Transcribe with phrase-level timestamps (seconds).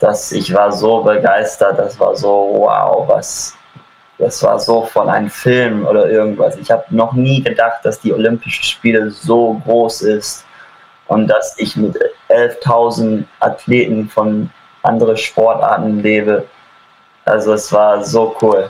[0.00, 3.54] dass ich war so begeistert, das war so, wow, was,
[4.18, 6.56] das war so von einem Film oder irgendwas.
[6.56, 10.44] Ich habe noch nie gedacht, dass die Olympischen Spiele so groß ist
[11.08, 11.96] und dass ich mit
[12.30, 14.50] 11.000 Athleten von
[14.82, 16.46] anderen Sportarten lebe.
[17.26, 18.68] Also es war so cool.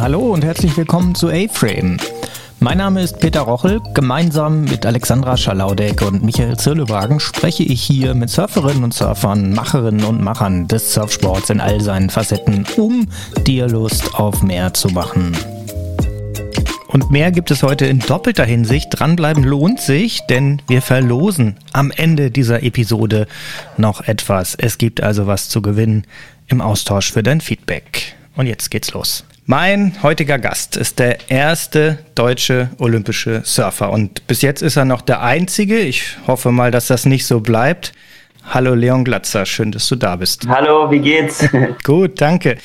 [0.00, 1.96] Hallo und herzlich willkommen zu A-Frame.
[2.62, 3.80] Mein Name ist Peter Rochel.
[3.92, 10.04] Gemeinsam mit Alexandra Schalaudek und Michael Zirlewagen spreche ich hier mit Surferinnen und Surfern, Macherinnen
[10.04, 13.08] und Machern des Surfsports in all seinen Facetten, um
[13.48, 15.36] dir Lust auf mehr zu machen.
[16.86, 18.90] Und mehr gibt es heute in doppelter Hinsicht.
[18.92, 23.26] Dranbleiben lohnt sich, denn wir verlosen am Ende dieser Episode
[23.76, 24.54] noch etwas.
[24.54, 26.04] Es gibt also was zu gewinnen
[26.46, 28.14] im Austausch für dein Feedback.
[28.36, 29.24] Und jetzt geht's los.
[29.44, 35.00] Mein heutiger Gast ist der erste deutsche olympische Surfer und bis jetzt ist er noch
[35.00, 35.78] der einzige.
[35.78, 37.92] Ich hoffe mal, dass das nicht so bleibt.
[38.44, 40.46] Hallo Leon Glatzer, schön, dass du da bist.
[40.46, 41.44] Hallo, wie geht's?
[41.82, 42.58] Gut, danke.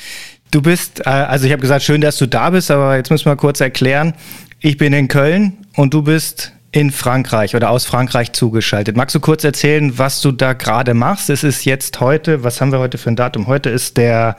[0.52, 3.26] Du bist, äh, also ich habe gesagt, schön, dass du da bist, aber jetzt müssen
[3.26, 4.14] wir kurz erklären.
[4.60, 8.96] Ich bin in Köln und du bist in Frankreich oder aus Frankreich zugeschaltet.
[8.96, 11.28] Magst du kurz erzählen, was du da gerade machst?
[11.28, 13.48] Es ist jetzt heute, was haben wir heute für ein Datum?
[13.48, 14.36] Heute ist der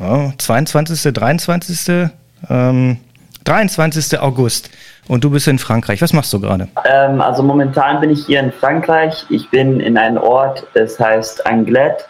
[0.00, 2.10] ja, 22., 23.,
[2.48, 2.96] ähm,
[3.44, 4.18] 23.
[4.20, 4.70] August.
[5.08, 6.00] Und du bist in Frankreich.
[6.02, 6.68] Was machst du gerade?
[6.84, 9.26] Ähm, also momentan bin ich hier in Frankreich.
[9.28, 12.06] Ich bin in einem Ort, das heißt Anglet.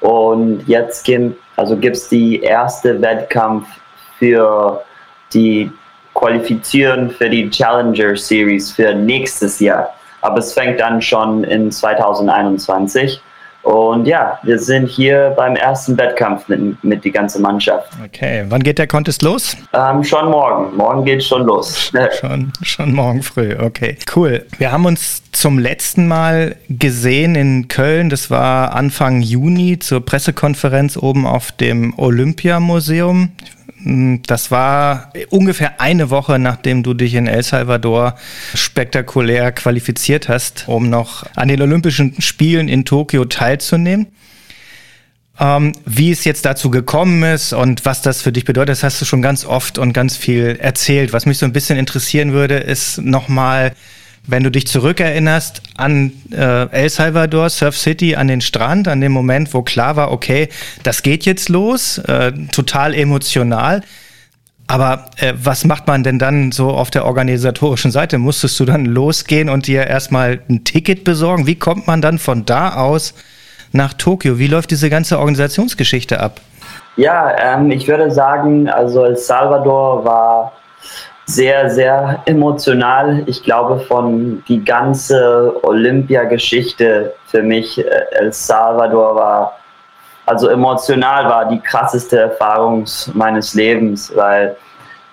[0.00, 3.66] Und jetzt gibt also es die erste Wettkampf
[4.18, 4.82] für
[5.32, 5.70] die
[6.14, 9.94] Qualifizieren für die Challenger Series für nächstes Jahr.
[10.20, 13.20] Aber es fängt dann schon in 2021.
[13.62, 17.90] Und ja, wir sind hier beim ersten Wettkampf mit, mit die ganze Mannschaft.
[18.04, 19.56] Okay, wann geht der Contest los?
[19.74, 20.76] Ähm, schon morgen.
[20.76, 21.92] Morgen geht schon los.
[22.20, 23.98] schon, schon morgen früh, okay.
[24.14, 24.46] Cool.
[24.56, 28.10] Wir haben uns zum letzten Mal gesehen in Köln.
[28.10, 33.18] Das war Anfang Juni zur Pressekonferenz oben auf dem Olympiamuseum.
[33.18, 38.16] Hm, das war ungefähr eine Woche, nachdem du dich in El Salvador
[38.54, 44.08] spektakulär qualifiziert hast, um noch an den Olympischen Spielen in Tokio teilzunehmen.
[45.40, 49.00] Ähm, wie es jetzt dazu gekommen ist und was das für dich bedeutet, das hast
[49.00, 51.12] du schon ganz oft und ganz viel erzählt.
[51.12, 53.72] Was mich so ein bisschen interessieren würde, ist nochmal
[54.26, 59.12] wenn du dich zurückerinnerst an äh, El Salvador, Surf City, an den Strand, an dem
[59.12, 60.48] Moment, wo klar war, okay,
[60.82, 63.82] das geht jetzt los, äh, total emotional.
[64.66, 68.18] Aber äh, was macht man denn dann so auf der organisatorischen Seite?
[68.18, 71.46] Musstest du dann losgehen und dir erstmal ein Ticket besorgen?
[71.46, 73.14] Wie kommt man dann von da aus
[73.72, 74.38] nach Tokio?
[74.38, 76.42] Wie läuft diese ganze Organisationsgeschichte ab?
[76.96, 80.52] Ja, ähm, ich würde sagen, also El Salvador war
[81.28, 83.22] sehr, sehr emotional.
[83.26, 89.58] Ich glaube, von die ganze Olympiageschichte für mich, äh, El Salvador war,
[90.24, 94.56] also emotional war die krasseste Erfahrung meines Lebens, weil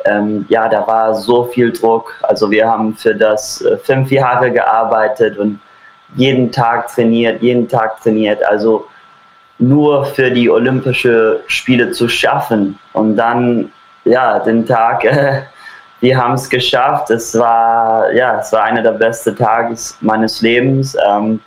[0.05, 2.15] ähm, ja, da war so viel Druck.
[2.21, 5.59] Also wir haben für das äh, fünf Jahre gearbeitet und
[6.15, 8.41] jeden Tag trainiert, jeden Tag trainiert.
[8.45, 8.87] Also
[9.57, 13.71] nur für die Olympischen Spiele zu schaffen und dann
[14.05, 15.41] ja den Tag äh,
[16.01, 17.09] wir haben es geschafft.
[17.09, 20.95] Es war, ja, es war einer der besten Tage meines Lebens.
[21.07, 21.39] Ähm,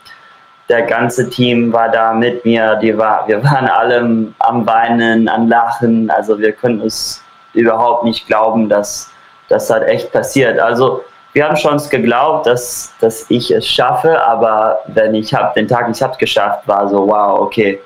[0.67, 2.75] der ganze Team war da mit mir.
[2.75, 6.09] Die war, wir waren alle am Weinen, am Lachen.
[6.11, 7.23] Also wir können es
[7.53, 9.11] überhaupt nicht glauben, dass
[9.49, 10.59] das hat echt passiert.
[10.59, 15.67] Also wir haben schon geglaubt, dass, dass ich es schaffe, aber wenn ich habe den
[15.67, 17.79] Tag, ich habe es geschafft, war so, wow, okay,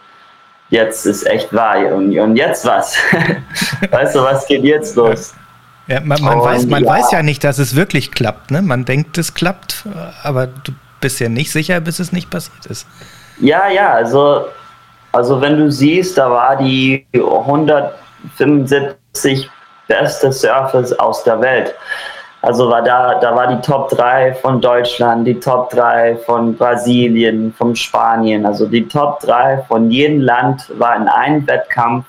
[0.69, 1.78] jetzt ist echt wahr.
[1.94, 2.97] Und, und jetzt was?
[3.91, 5.34] weißt du, was geht jetzt los?
[5.88, 6.90] Ja, man, man weiß, man ja.
[6.90, 8.52] weiß ja nicht, dass es wirklich klappt.
[8.52, 8.62] Ne?
[8.62, 9.84] Man denkt, es klappt,
[10.24, 10.72] aber du
[11.02, 12.88] bist ja nicht sicher, bis es nicht passiert ist.
[13.40, 14.46] Ja, ja, also,
[15.12, 19.50] also wenn du siehst, da war die 175
[19.88, 21.74] beste Surfers aus der Welt.
[22.42, 27.54] Also war da, da war die Top 3 von Deutschland, die Top 3 von Brasilien,
[27.57, 28.46] von Spanien.
[28.46, 32.06] Also die Top 3 von jedem Land war in einem Wettkampf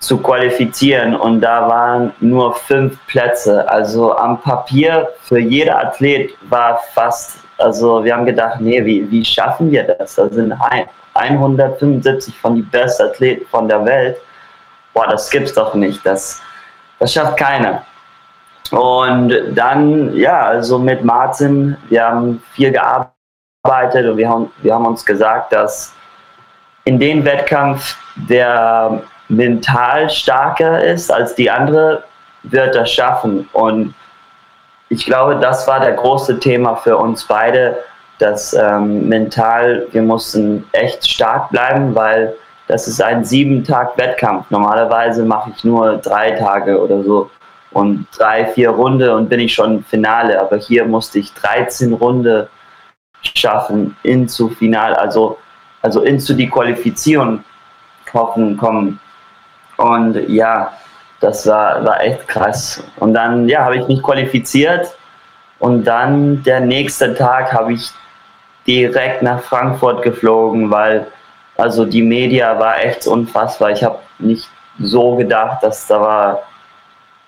[0.00, 3.68] zu qualifizieren und da waren nur fünf Plätze.
[3.68, 9.24] Also am Papier für jeder Athlet war fast, also wir haben gedacht, nee, wie, wie
[9.24, 10.14] schaffen wir das?
[10.14, 10.54] Da sind
[11.14, 14.16] 175 von den besten Athleten von der Welt.
[14.94, 16.04] Boah, das gibt's doch nicht.
[16.06, 16.40] Das,
[17.00, 17.84] das schafft keiner.
[18.70, 24.86] Und dann, ja, also mit Martin, wir haben viel gearbeitet und wir haben, wir haben
[24.86, 25.94] uns gesagt, dass
[26.84, 32.04] in dem Wettkampf der mental stärker ist als die andere,
[32.42, 33.48] wird das schaffen.
[33.52, 33.94] Und
[34.88, 37.78] ich glaube, das war der große Thema für uns beide,
[38.18, 42.34] dass ähm, mental, wir mussten echt stark bleiben, weil
[42.66, 44.50] das ist ein sieben Tag Wettkampf.
[44.50, 47.30] Normalerweise mache ich nur drei Tage oder so
[47.70, 50.40] und drei, vier Runde und bin ich schon Finale.
[50.40, 52.48] Aber hier musste ich 13 Runde
[53.22, 55.38] schaffen in zu Final, also,
[55.82, 57.44] also in zu die Qualifizierung
[58.12, 59.00] hoffen kommen.
[59.78, 60.72] Und ja,
[61.20, 62.82] das war, war echt krass.
[62.96, 64.94] Und dann, ja, habe ich mich qualifiziert
[65.58, 67.90] und dann der nächste Tag habe ich
[68.66, 71.06] direkt nach Frankfurt geflogen, weil
[71.56, 73.70] also die Media war echt unfassbar.
[73.70, 74.48] Ich habe nicht
[74.78, 76.42] so gedacht, dass da war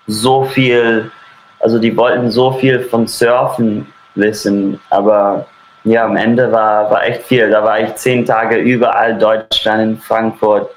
[0.07, 1.11] so viel,
[1.59, 5.45] also die wollten so viel von Surfen wissen, aber
[5.83, 7.49] ja, am Ende war, war echt viel.
[7.49, 10.69] Da war ich zehn Tage überall, Deutschland, in Frankfurt,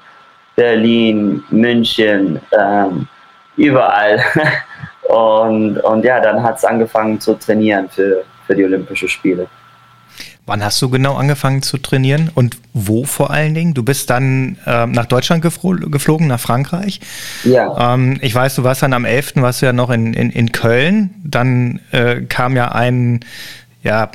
[0.55, 3.07] Berlin, München, ähm,
[3.57, 4.23] überall.
[5.07, 9.47] Und, und ja, dann hat es angefangen zu trainieren für, für die Olympischen Spiele.
[10.47, 13.73] Wann hast du genau angefangen zu trainieren und wo vor allen Dingen?
[13.73, 17.01] Du bist dann ähm, nach Deutschland geflogen, nach Frankreich.
[17.43, 17.93] Ja.
[17.93, 19.37] Ähm, ich weiß, du warst dann am 11.
[19.37, 21.15] warst du ja noch in, in, in Köln.
[21.23, 23.21] Dann äh, kam ja ein,
[23.81, 24.11] ja,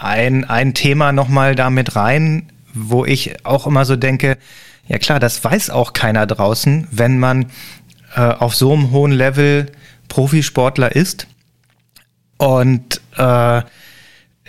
[0.00, 4.38] ein, ein Thema nochmal damit rein, wo ich auch immer so denke,
[4.86, 7.46] ja klar, das weiß auch keiner draußen, wenn man
[8.16, 9.66] äh, auf so einem hohen Level
[10.08, 11.26] Profisportler ist.
[12.36, 13.62] Und äh,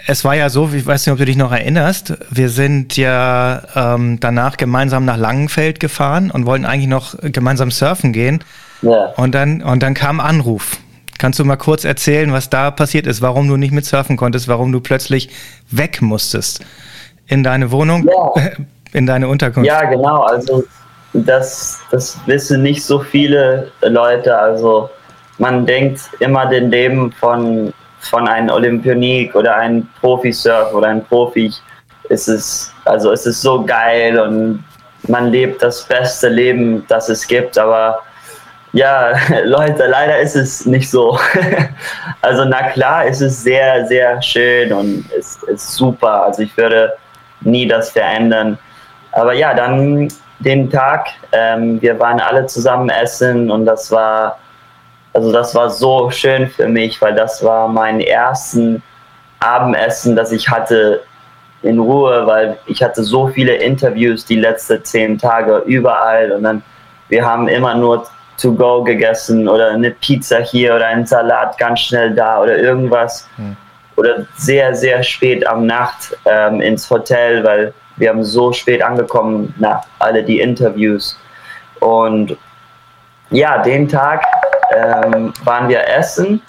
[0.07, 3.63] es war ja so, ich weiß nicht, ob du dich noch erinnerst, wir sind ja
[3.75, 8.43] ähm, danach gemeinsam nach Langenfeld gefahren und wollten eigentlich noch gemeinsam surfen gehen.
[8.81, 9.07] Ja.
[9.17, 10.77] Und dann, und dann kam Anruf.
[11.17, 14.47] Kannst du mal kurz erzählen, was da passiert ist, warum du nicht mit surfen konntest,
[14.47, 15.29] warum du plötzlich
[15.71, 16.63] weg musstest
[17.27, 18.51] in deine Wohnung, ja.
[18.95, 19.67] In deine Unterkunft?
[19.67, 20.21] Ja, genau.
[20.21, 20.63] Also
[21.13, 24.37] das, das wissen nicht so viele Leute.
[24.37, 24.89] Also
[25.37, 27.73] man denkt immer den Leben von
[28.09, 31.51] von einem Olympionik oder einem Profisurf oder einem Profi
[32.09, 34.63] ist es, also es ist so geil und
[35.07, 37.99] man lebt das beste Leben, das es gibt, aber
[38.73, 39.13] ja,
[39.43, 41.17] Leute, leider ist es nicht so.
[42.21, 46.25] Also na klar, es ist sehr, sehr schön und es ist super.
[46.25, 46.91] Also ich würde
[47.41, 48.57] nie das verändern.
[49.15, 50.07] Aber ja, dann
[50.39, 54.37] den Tag, ähm, wir waren alle zusammen essen und das war
[55.15, 58.83] also das war so schön für mich, weil das war mein ersten
[59.39, 61.03] Abendessen, das ich hatte
[61.61, 66.61] in Ruhe, weil ich hatte so viele Interviews die letzten zehn Tage überall und dann
[67.07, 68.05] wir haben immer nur
[68.37, 73.29] to go gegessen oder eine Pizza hier oder einen Salat ganz schnell da oder irgendwas
[73.37, 73.55] hm.
[73.95, 79.53] oder sehr sehr spät am Nacht ähm, ins Hotel, weil wir haben so spät angekommen
[79.57, 81.17] nach alle die Interviews
[81.79, 82.37] und
[83.29, 84.23] ja den Tag
[84.75, 86.41] ähm, waren wir essen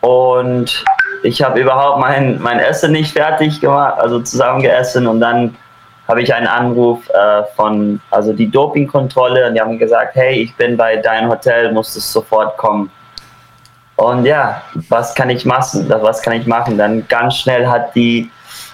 [0.00, 0.84] und
[1.22, 5.56] ich habe überhaupt mein, mein Essen nicht fertig gemacht, also zusammen gegessen und dann
[6.10, 10.54] habe ich einen Anruf äh, von, also die Dopingkontrolle und die haben gesagt, hey, ich
[10.56, 12.90] bin bei deinem Hotel, musst du sofort kommen.
[13.94, 15.88] Und ja, was kann ich machen?
[15.88, 16.76] Was kann ich machen?
[16.76, 18.28] Dann ganz schnell hat die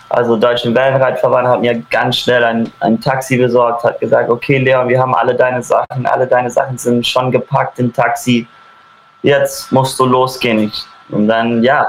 [0.08, 4.88] also Deutschen Wellenreitverband hat mir ganz schnell ein, ein Taxi besorgt, hat gesagt, okay Leon,
[4.88, 8.46] wir haben alle deine Sachen, alle deine Sachen sind schon gepackt im Taxi,
[9.22, 10.72] jetzt musst du losgehen.
[11.08, 11.86] Und dann, ja,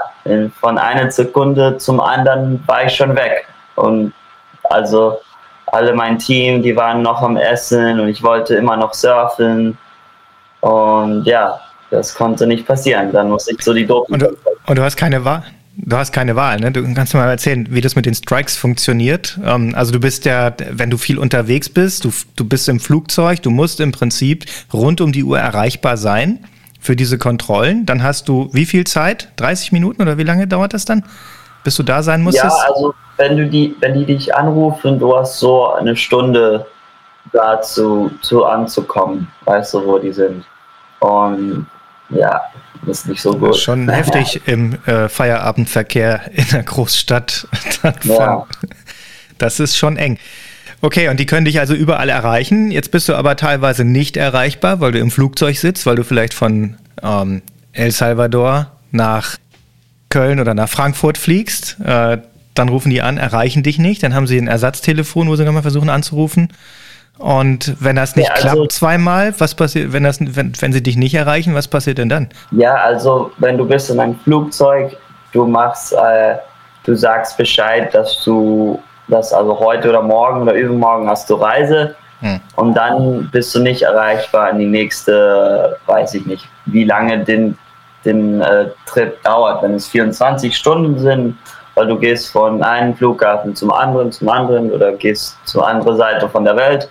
[0.59, 3.47] von einer Sekunde zum anderen war ich schon weg.
[3.75, 4.13] Und
[4.63, 5.19] also
[5.68, 9.77] alle mein Team, die waren noch am Essen und ich wollte immer noch surfen.
[10.61, 13.11] Und ja, das konnte nicht passieren.
[13.11, 14.21] Dann musste ich so die Doping.
[14.21, 14.37] Und
[14.68, 15.44] und du hast keine Wahl?
[15.79, 16.71] Du hast keine Wahl, ne?
[16.71, 19.39] Du kannst mal erzählen, wie das mit den Strikes funktioniert.
[19.43, 23.41] Ähm, also du bist ja, wenn du viel unterwegs bist, du, du bist im Flugzeug,
[23.43, 26.39] du musst im Prinzip rund um die Uhr erreichbar sein
[26.79, 27.85] für diese Kontrollen.
[27.85, 29.29] Dann hast du wie viel Zeit?
[29.35, 31.03] 30 Minuten oder wie lange dauert das dann,
[31.63, 32.57] bis du da sein musstest?
[32.57, 36.65] Ja, also wenn du die, wenn die dich anrufen, du hast so eine Stunde
[37.33, 40.43] dazu zu anzukommen, weißt du, wo die sind.
[40.99, 41.67] Und
[42.09, 42.41] ja,
[42.87, 43.57] das ist nicht so gut.
[43.57, 47.47] Schon heftig im äh, Feierabendverkehr in der Großstadt.
[48.03, 48.47] ja.
[49.37, 50.17] Das ist schon eng.
[50.81, 52.71] Okay, und die können dich also überall erreichen.
[52.71, 56.33] Jetzt bist du aber teilweise nicht erreichbar, weil du im Flugzeug sitzt, weil du vielleicht
[56.33, 57.41] von ähm,
[57.73, 59.37] El Salvador nach
[60.09, 61.77] Köln oder nach Frankfurt fliegst.
[61.83, 62.19] Äh,
[62.53, 64.03] dann rufen die an, erreichen dich nicht.
[64.03, 66.49] Dann haben sie ein Ersatztelefon, wo sie nochmal versuchen anzurufen.
[67.18, 70.83] Und wenn das nicht ja, also, klappt zweimal, was passiert, wenn, das, wenn, wenn sie
[70.83, 72.30] dich nicht erreichen, was passiert denn dann?
[72.52, 74.95] Ja, also wenn du bist in einem Flugzeug,
[75.31, 76.36] du machst, äh,
[76.83, 81.95] du sagst Bescheid, dass du, dass also heute oder morgen oder übermorgen hast du Reise
[82.19, 82.40] hm.
[82.56, 87.57] und dann bist du nicht erreichbar in die nächste, weiß ich nicht, wie lange den,
[88.06, 89.64] den äh, Trip dauert.
[89.64, 91.36] Wenn es 24 Stunden sind,
[91.74, 96.28] weil du gehst von einem Flughafen zum anderen, zum anderen oder gehst zur anderen Seite
[96.30, 96.90] von der Welt,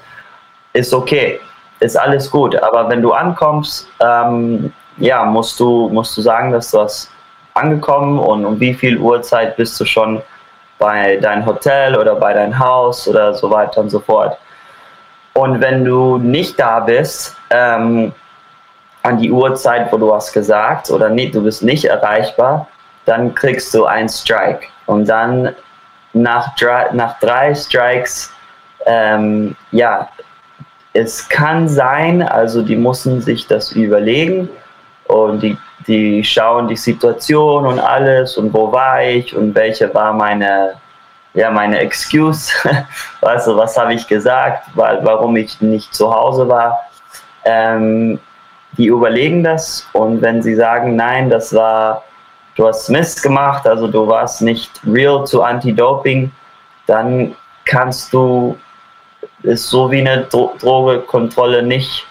[0.76, 1.40] ist okay,
[1.80, 2.56] ist alles gut.
[2.62, 7.10] Aber wenn du ankommst, ähm, ja, musst du, musst du sagen, dass du hast
[7.54, 10.22] angekommen und um wie viel Uhrzeit bist du schon
[10.78, 14.38] bei deinem Hotel oder bei deinem Haus oder so weiter und so fort.
[15.34, 18.12] Und wenn du nicht da bist, ähm,
[19.02, 22.66] an die Uhrzeit, wo du hast gesagt, oder nicht, du bist nicht erreichbar,
[23.04, 24.66] dann kriegst du einen Strike.
[24.86, 25.54] Und dann
[26.12, 28.32] nach drei, nach drei Strikes,
[28.86, 30.08] ähm, ja,
[30.96, 34.48] es kann sein, also die mussten sich das überlegen
[35.08, 40.12] und die, die schauen die Situation und alles und wo war ich und welche war
[40.12, 40.74] meine,
[41.34, 42.52] ja, meine Excuse,
[43.20, 46.80] also was habe ich gesagt, weil, warum ich nicht zu Hause war.
[47.44, 48.18] Ähm,
[48.78, 52.02] die überlegen das und wenn sie sagen, nein, das war,
[52.56, 56.30] du hast Mist gemacht, also du warst nicht real zu Anti-Doping,
[56.86, 57.34] dann
[57.64, 58.58] kannst du,
[59.46, 62.06] ist so wie eine Dro Drogekontrolle nicht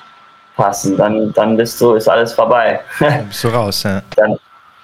[0.56, 2.80] passen, dann, dann bist du, ist alles vorbei.
[3.00, 4.02] Dann bist du raus, ja.
[4.16, 4.38] Dann,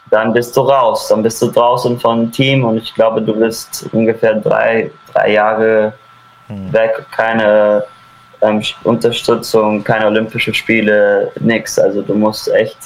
[0.10, 3.88] dann bist du raus, dann bist du draußen vom Team und ich glaube, du bist
[3.94, 5.94] ungefähr drei, drei Jahre
[6.48, 6.74] hm.
[6.74, 7.86] weg, keine
[8.42, 11.80] ähm, Unterstützung, keine Olympische Spiele, nichts.
[11.80, 12.78] Also du musst echt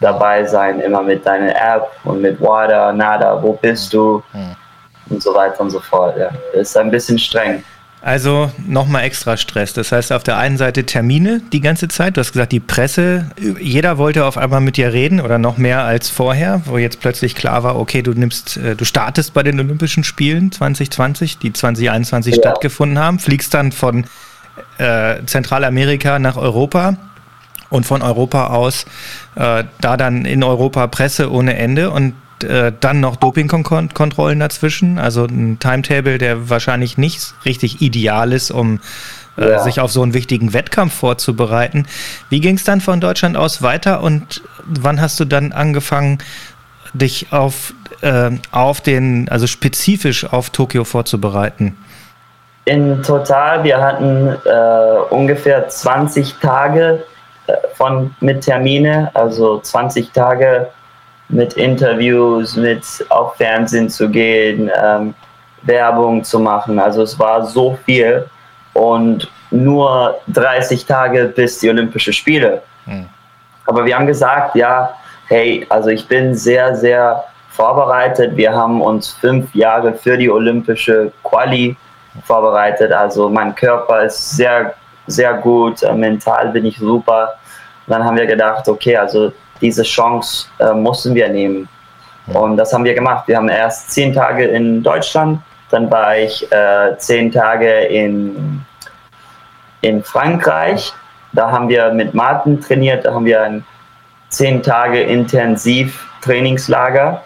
[0.00, 4.56] dabei sein, immer mit deiner App und mit WADA, NADA, wo bist du hm.
[5.10, 6.16] und so weiter und so fort.
[6.18, 6.30] Ja.
[6.52, 7.62] Ist ein bisschen streng.
[8.04, 9.72] Also nochmal extra Stress.
[9.72, 12.18] Das heißt, auf der einen Seite Termine die ganze Zeit.
[12.18, 15.84] Du hast gesagt, die Presse, jeder wollte auf einmal mit dir reden oder noch mehr
[15.84, 19.58] als vorher, wo jetzt plötzlich klar war, okay, du nimmst, äh, du startest bei den
[19.58, 22.42] Olympischen Spielen 2020, die 2021 ja.
[22.42, 24.04] stattgefunden haben, fliegst dann von
[24.76, 26.98] äh, Zentralamerika nach Europa
[27.70, 28.84] und von Europa aus
[29.36, 32.12] äh, da dann in Europa Presse ohne Ende und
[32.42, 38.80] äh, dann noch Dopingkontrollen dazwischen, also ein Timetable, der wahrscheinlich nicht richtig ideal ist, um
[39.38, 39.58] äh, ja.
[39.60, 41.86] sich auf so einen wichtigen Wettkampf vorzubereiten.
[42.30, 46.18] Wie ging es dann von Deutschland aus weiter und wann hast du dann angefangen,
[46.92, 51.76] dich auf, äh, auf den, also spezifisch auf Tokio vorzubereiten?
[52.66, 57.02] In total, wir hatten äh, ungefähr 20 Tage
[57.46, 60.68] äh, von, mit Termine, also 20 Tage
[61.28, 65.14] mit Interviews, mit auf Fernsehen zu gehen, ähm,
[65.62, 66.78] Werbung zu machen.
[66.78, 68.26] Also es war so viel
[68.74, 72.62] und nur 30 Tage bis die Olympischen Spiele.
[72.84, 73.06] Hm.
[73.66, 74.94] Aber wir haben gesagt, ja,
[75.28, 78.36] hey, also ich bin sehr, sehr vorbereitet.
[78.36, 81.76] Wir haben uns fünf Jahre für die Olympische Quali
[82.24, 82.92] vorbereitet.
[82.92, 84.74] Also mein Körper ist sehr,
[85.06, 87.34] sehr gut, mental bin ich super.
[87.86, 89.32] Und dann haben wir gedacht, okay, also
[89.64, 91.68] diese Chance äh, mussten wir nehmen.
[92.26, 93.26] Und das haben wir gemacht.
[93.26, 95.40] Wir haben erst zehn Tage in Deutschland,
[95.70, 98.60] dann war ich äh, zehn Tage in,
[99.80, 100.92] in Frankreich.
[101.32, 103.64] Da haben wir mit Martin trainiert, da haben wir ein
[104.28, 107.22] zehn Tage intensiv Trainingslager.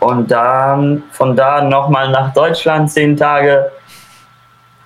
[0.00, 3.70] Und dann von da nochmal nach Deutschland, zehn Tage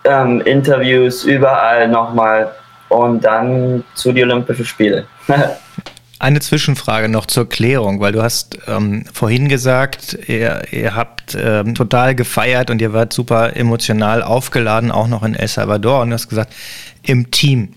[0.05, 2.51] ähm, Interviews überall nochmal
[2.89, 5.07] und dann zu den Olympischen Spielen.
[6.23, 11.75] Eine Zwischenfrage noch zur Klärung, weil du hast ähm, vorhin gesagt, ihr, ihr habt ähm,
[11.75, 16.15] total gefeiert und ihr wart super emotional aufgeladen, auch noch in El Salvador und du
[16.15, 16.55] hast gesagt,
[17.03, 17.71] im Team.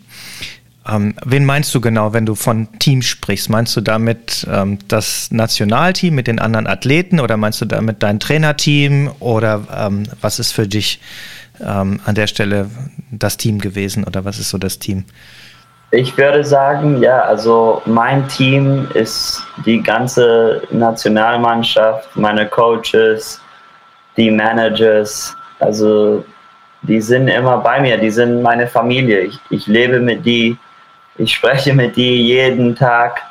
[0.88, 3.50] Ähm, wen meinst du genau, wenn du von Team sprichst?
[3.50, 8.20] Meinst du damit ähm, das Nationalteam mit den anderen Athleten oder meinst du damit dein
[8.20, 11.00] Trainerteam oder ähm, was ist für dich
[11.60, 12.70] ähm, an der Stelle
[13.10, 15.06] das Team gewesen oder was ist so das Team?
[15.92, 23.42] Ich würde sagen, ja, also mein Team ist die ganze Nationalmannschaft, meine Coaches,
[24.18, 26.26] die Managers, also
[26.82, 29.22] die sind immer bei mir, die sind meine Familie.
[29.22, 30.58] Ich, ich lebe mit die,
[31.18, 33.22] ich spreche mit die jeden Tag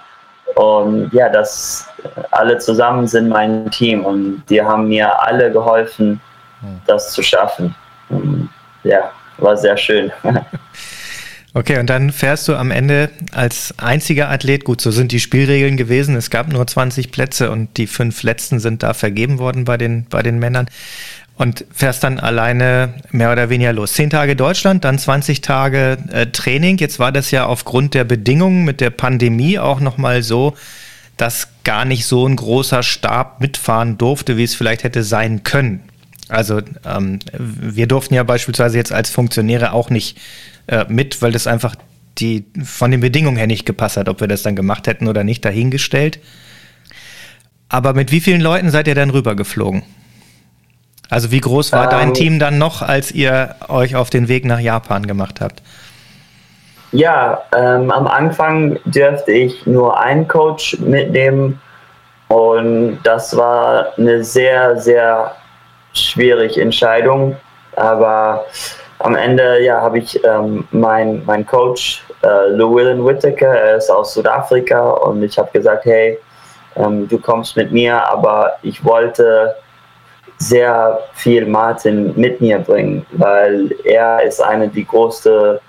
[0.55, 1.89] und ja, das
[2.31, 6.21] alle zusammen sind mein Team und die haben mir alle geholfen,
[6.61, 6.81] hm.
[6.87, 7.75] das zu schaffen
[8.85, 10.13] ja, war sehr schön.
[11.57, 15.77] Okay, und dann fährst du am Ende als einziger Athlet, gut, so sind die Spielregeln
[15.77, 19.77] gewesen, es gab nur 20 Plätze und die fünf letzten sind da vergeben worden bei
[19.77, 20.67] den, bei den Männern
[21.37, 23.93] und fährst dann alleine mehr oder weniger los.
[23.93, 26.79] Zehn Tage Deutschland, dann 20 Tage äh, Training.
[26.79, 30.55] Jetzt war das ja aufgrund der Bedingungen mit der Pandemie auch nochmal so,
[31.17, 35.85] dass gar nicht so ein großer Stab mitfahren durfte, wie es vielleicht hätte sein können.
[36.29, 40.19] Also ähm, wir durften ja beispielsweise jetzt als Funktionäre auch nicht
[40.66, 41.76] äh, mit, weil das einfach
[42.18, 45.25] die von den Bedingungen her nicht gepasst hat, ob wir das dann gemacht hätten oder
[45.25, 46.21] nicht, dahingestellt.
[47.68, 49.83] Aber mit wie vielen Leuten seid ihr dann rübergeflogen?
[51.11, 54.44] Also wie groß war ähm, dein Team dann noch, als ihr euch auf den Weg
[54.44, 55.62] nach Japan gemacht habt?
[56.92, 61.61] Ja, ähm, am Anfang dürfte ich nur einen Coach mitnehmen
[62.28, 65.35] und das war eine sehr, sehr
[65.92, 67.37] schwierige Entscheidung.
[67.76, 68.44] Aber
[68.99, 74.15] am Ende ja, habe ich ähm, meinen mein Coach äh, Llewellyn Whittaker, er ist aus
[74.15, 76.19] Südafrika und ich habe gesagt, hey,
[76.77, 79.55] ähm, du kommst mit mir, aber ich wollte
[80.39, 85.61] sehr viel Martin mit mir bringen, weil er ist eine die größte,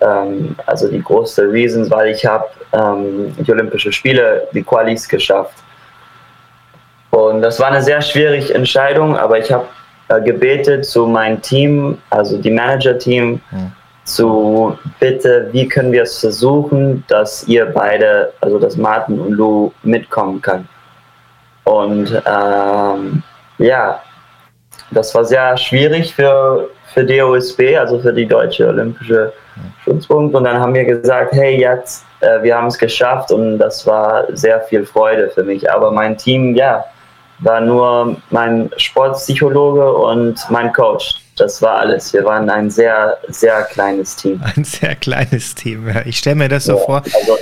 [0.00, 5.58] ähm, also die größte Reasons, weil ich habe ähm, die Olympischen Spiele, die Qualis geschafft.
[7.10, 9.66] Und das war eine sehr schwierige Entscheidung, aber ich habe
[10.08, 13.72] äh, gebetet zu meinem Team, also die Manager-Team, mhm.
[14.04, 19.72] zu bitte, wie können wir es versuchen, dass ihr beide, also dass Martin und Lou
[19.82, 20.68] mitkommen können.
[21.64, 23.22] Und ähm,
[23.58, 24.02] ja,
[24.90, 29.32] das war sehr schwierig für, für DOSB, also für die Deutsche Olympische
[29.84, 30.34] Schutzpunkt.
[30.34, 34.24] Und dann haben wir gesagt, hey, jetzt, äh, wir haben es geschafft und das war
[34.34, 35.70] sehr viel Freude für mich.
[35.70, 36.84] Aber mein Team, ja,
[37.40, 41.14] war nur mein Sportpsychologe und mein Coach.
[41.36, 42.12] Das war alles.
[42.12, 44.42] Wir waren ein sehr, sehr kleines Team.
[44.56, 45.86] Ein sehr kleines Team.
[45.86, 46.02] Ja.
[46.04, 47.38] Ich stelle mir das so ja, vor, also,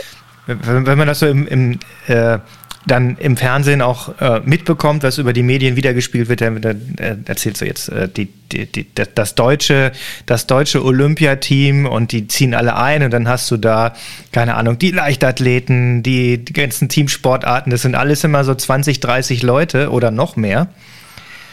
[0.47, 2.39] wenn, man das so im, im äh,
[2.87, 7.17] dann im Fernsehen auch äh, mitbekommt, was über die Medien wiedergespielt wird, dann, dann äh,
[7.25, 9.93] erzählst du jetzt äh, die, die, die, das deutsche,
[10.27, 13.95] das deutsche Olympiateam und die ziehen alle ein und dann hast du da,
[14.31, 19.43] keine Ahnung, die Leichtathleten, die, die ganzen Teamsportarten, das sind alles immer so 20, 30
[19.43, 20.69] Leute oder noch mehr.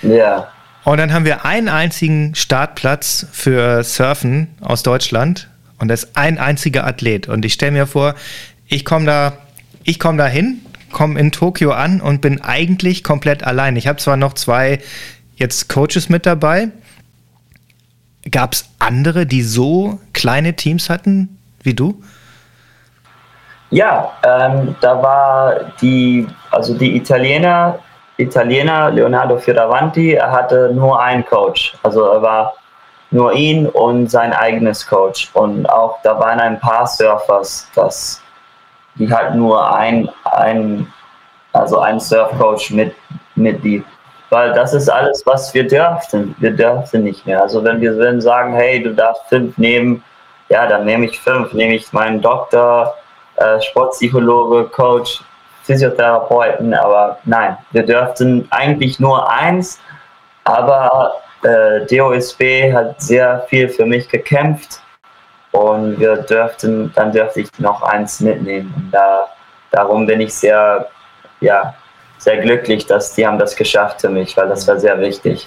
[0.03, 0.49] Ja.
[0.83, 5.49] Und dann haben wir einen einzigen Startplatz für Surfen aus Deutschland
[5.79, 7.27] und das ist ein einziger Athlet.
[7.27, 8.13] Und ich stelle mir vor,
[8.67, 9.33] ich komme da,
[9.83, 10.59] ich komme da hin
[10.93, 13.75] komme in Tokio an und bin eigentlich komplett allein.
[13.75, 14.79] Ich habe zwar noch zwei
[15.35, 16.69] jetzt Coaches mit dabei.
[18.31, 22.01] Gab es andere, die so kleine Teams hatten wie du?
[23.69, 27.79] Ja, ähm, da war die, also die Italiener,
[28.17, 31.75] Italiener Leonardo Fioravanti, er hatte nur einen Coach.
[31.81, 32.53] Also er war
[33.09, 35.29] nur ihn und sein eigenes Coach.
[35.33, 38.22] Und auch da waren ein paar Surfers, das
[38.95, 40.91] die halt nur ein, ein
[41.53, 42.95] also ein Surfcoach mit,
[43.35, 43.83] mit die.
[44.29, 46.35] Weil das ist alles, was wir dürften.
[46.39, 47.41] Wir dürfen nicht mehr.
[47.41, 50.03] Also wenn wir wenn sagen, hey, du darfst fünf nehmen,
[50.49, 51.53] ja, dann nehme ich fünf.
[51.53, 52.95] Nehme ich meinen Doktor,
[53.35, 55.21] äh, Sportpsychologe, Coach,
[55.63, 59.79] Physiotherapeuten, aber nein, wir dürften eigentlich nur eins,
[60.43, 64.81] aber äh, DOSB hat sehr viel für mich gekämpft
[65.53, 68.73] und wir dürften, dann dürfte ich noch eins mitnehmen.
[68.75, 69.27] Und da,
[69.71, 70.87] darum bin ich sehr,
[71.41, 71.73] ja,
[72.17, 75.45] sehr glücklich, dass die haben das geschafft für mich, weil das war sehr wichtig.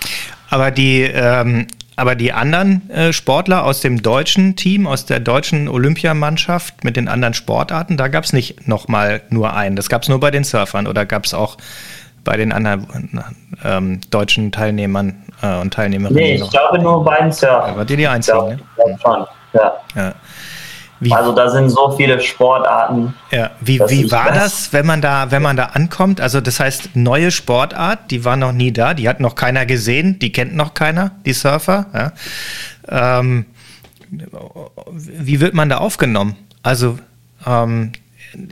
[0.49, 1.67] Aber die, ähm,
[1.97, 7.09] aber die anderen äh, Sportler aus dem deutschen Team, aus der deutschen Olympiamannschaft mit den
[7.09, 9.75] anderen Sportarten, da gab es nicht nochmal nur einen.
[9.75, 11.57] Das gab es nur bei den Surfern oder gab es auch
[12.23, 12.87] bei den anderen
[13.65, 16.23] ähm, deutschen Teilnehmern äh, und Teilnehmerinnen?
[16.23, 17.71] Nee, ich glaube nur bei den Surfern.
[17.71, 18.59] Aber die die einzigen, ne?
[18.79, 19.27] Ja, schon.
[19.57, 19.73] Ja.
[19.95, 20.15] ja.
[20.99, 23.15] Wie, also da sind so viele Sportarten.
[23.31, 23.51] Ja.
[23.61, 26.23] Wie, wie war das, wenn man da, wenn man da ankommt?
[26.23, 30.19] Also das heißt, neue Sportart, die war noch nie da, die hat noch keiner gesehen,
[30.19, 31.87] die kennt noch keiner, die Surfer.
[31.93, 33.23] Ja.
[33.23, 33.45] Ähm,
[34.91, 36.37] wie wird man da aufgenommen?
[36.63, 36.99] Also
[37.47, 37.93] ähm,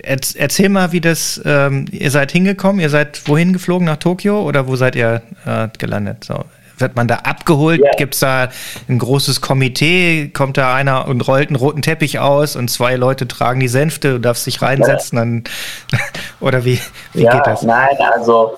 [0.02, 4.68] erzähl mal, wie das, ähm, ihr seid hingekommen, ihr seid wohin geflogen, nach Tokio oder
[4.68, 6.24] wo seid ihr äh, gelandet?
[6.24, 6.44] So,
[6.78, 7.80] wird man da abgeholt?
[7.84, 7.90] Ja.
[7.96, 8.48] Gibt es da
[8.88, 10.28] ein großes Komitee?
[10.28, 14.12] Kommt da einer und rollt einen roten Teppich aus und zwei Leute tragen die Sänfte,
[14.12, 15.16] du darfst dich reinsetzen?
[15.16, 15.44] Dann,
[16.40, 16.80] oder wie,
[17.12, 17.62] wie ja, geht das?
[17.62, 18.56] Nein, also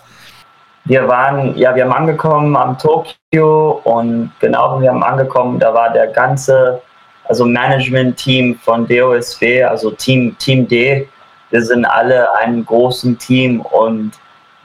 [0.87, 5.92] wir waren, ja, wir haben angekommen am Tokio und genau, wir haben angekommen, da war
[5.92, 6.81] der ganze,
[7.24, 11.09] also Management-Team von DOSB, also Team, Team D,
[11.50, 14.12] wir sind alle ein großes Team und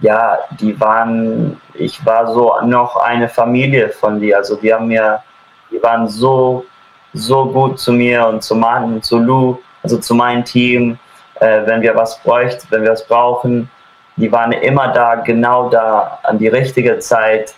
[0.01, 4.37] ja, die waren, ich war so noch eine Familie von dir.
[4.37, 5.21] Also die haben mir,
[5.69, 6.65] die waren so,
[7.13, 10.97] so gut zu mir und zu Martin und zu Lou, also zu meinem Team.
[11.39, 13.69] Äh, wenn wir was bräuchten, wenn wir was brauchen,
[14.15, 17.55] die waren immer da, genau da, an die richtige Zeit.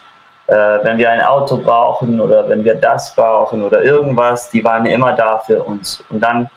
[0.47, 4.86] Äh, wenn wir ein Auto brauchen oder wenn wir das brauchen oder irgendwas, die waren
[4.86, 6.04] immer da für uns.
[6.10, 6.49] Und dann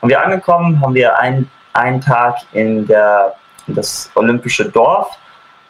[0.00, 3.34] haben wir angekommen, haben wir ein, einen Tag in der,
[3.66, 5.18] in das olympische Dorf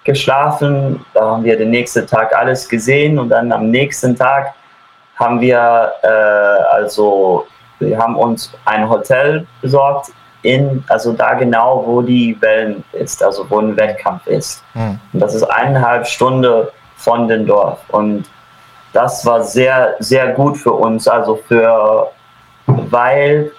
[0.05, 1.05] geschlafen.
[1.15, 4.55] Da haben wir den nächsten Tag alles gesehen und dann am nächsten Tag
[5.17, 7.47] haben wir äh, also
[7.79, 10.11] wir haben uns ein Hotel besorgt
[10.43, 14.63] in, also da genau, wo die Wellen ist, also wo ein Wettkampf ist.
[14.75, 15.01] Mhm.
[15.13, 17.79] Und das ist eineinhalb Stunden von dem Dorf.
[17.89, 18.29] Und
[18.93, 22.11] das war sehr, sehr gut für uns, also für,
[22.67, 23.51] weil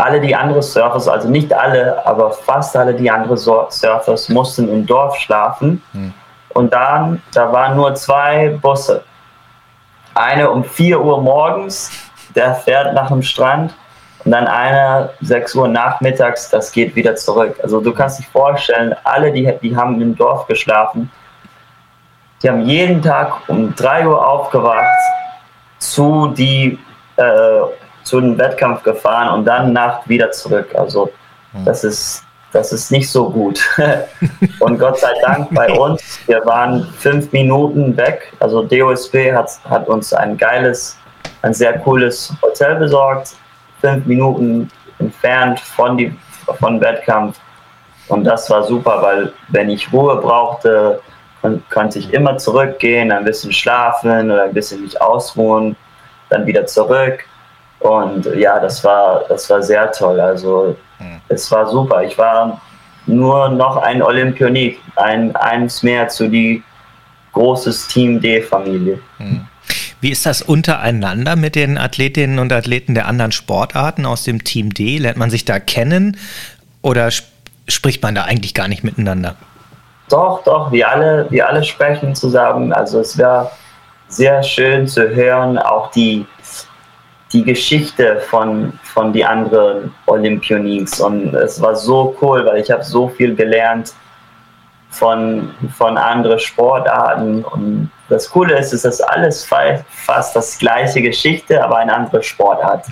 [0.00, 4.86] alle die anderen Surfers, also nicht alle, aber fast alle die anderen Surfers mussten im
[4.86, 5.82] Dorf schlafen.
[5.92, 6.14] Mhm.
[6.50, 9.04] Und dann, da waren nur zwei Busse.
[10.14, 11.90] Eine um 4 Uhr morgens,
[12.34, 13.74] der fährt nach dem Strand.
[14.24, 17.58] Und dann einer 6 Uhr nachmittags, das geht wieder zurück.
[17.62, 21.10] Also du kannst dich vorstellen, alle, die, die haben im Dorf geschlafen,
[22.42, 24.84] die haben jeden Tag um 3 Uhr aufgewacht,
[25.78, 26.78] zu, die,
[27.16, 27.60] äh,
[28.02, 30.74] zu dem Wettkampf gefahren und dann Nacht wieder zurück.
[30.74, 31.10] Also
[31.52, 31.64] hm.
[31.64, 33.60] das ist das ist nicht so gut.
[34.58, 38.32] Und Gott sei Dank bei uns, wir waren fünf Minuten weg.
[38.40, 40.98] Also DOSB hat, hat uns ein geiles,
[41.42, 43.36] ein sehr cooles Hotel besorgt,
[43.80, 46.12] fünf Minuten entfernt von, die,
[46.58, 47.38] von Wettkampf.
[48.08, 51.00] Und das war super, weil wenn ich Ruhe brauchte,
[51.70, 55.76] konnte ich immer zurückgehen, ein bisschen schlafen oder ein bisschen mich ausruhen,
[56.28, 57.24] dann wieder zurück.
[57.80, 60.20] Und ja, das war, das war sehr toll.
[60.20, 61.20] Also hm.
[61.28, 62.02] es war super.
[62.02, 62.60] Ich war
[63.06, 66.62] nur noch ein Olympionik, ein, eins mehr zu die
[67.32, 69.00] großes Team D-Familie.
[69.18, 69.46] Hm.
[70.00, 74.72] Wie ist das untereinander mit den Athletinnen und Athleten der anderen Sportarten aus dem Team
[74.72, 74.98] D?
[74.98, 76.16] Lernt man sich da kennen
[76.82, 77.28] oder sp
[77.68, 79.36] spricht man da eigentlich gar nicht miteinander?
[80.08, 82.72] Doch, doch, wir alle, wir alle sprechen zusammen.
[82.72, 83.48] Also es wäre
[84.08, 86.26] sehr schön zu hören, auch die
[87.32, 92.82] die Geschichte von, von die anderen Olympionics und es war so cool, weil ich habe
[92.82, 93.92] so viel gelernt
[94.90, 101.62] von, von anderen Sportarten und das Coole ist, ist das alles fast das gleiche Geschichte,
[101.62, 102.86] aber eine andere Sportart.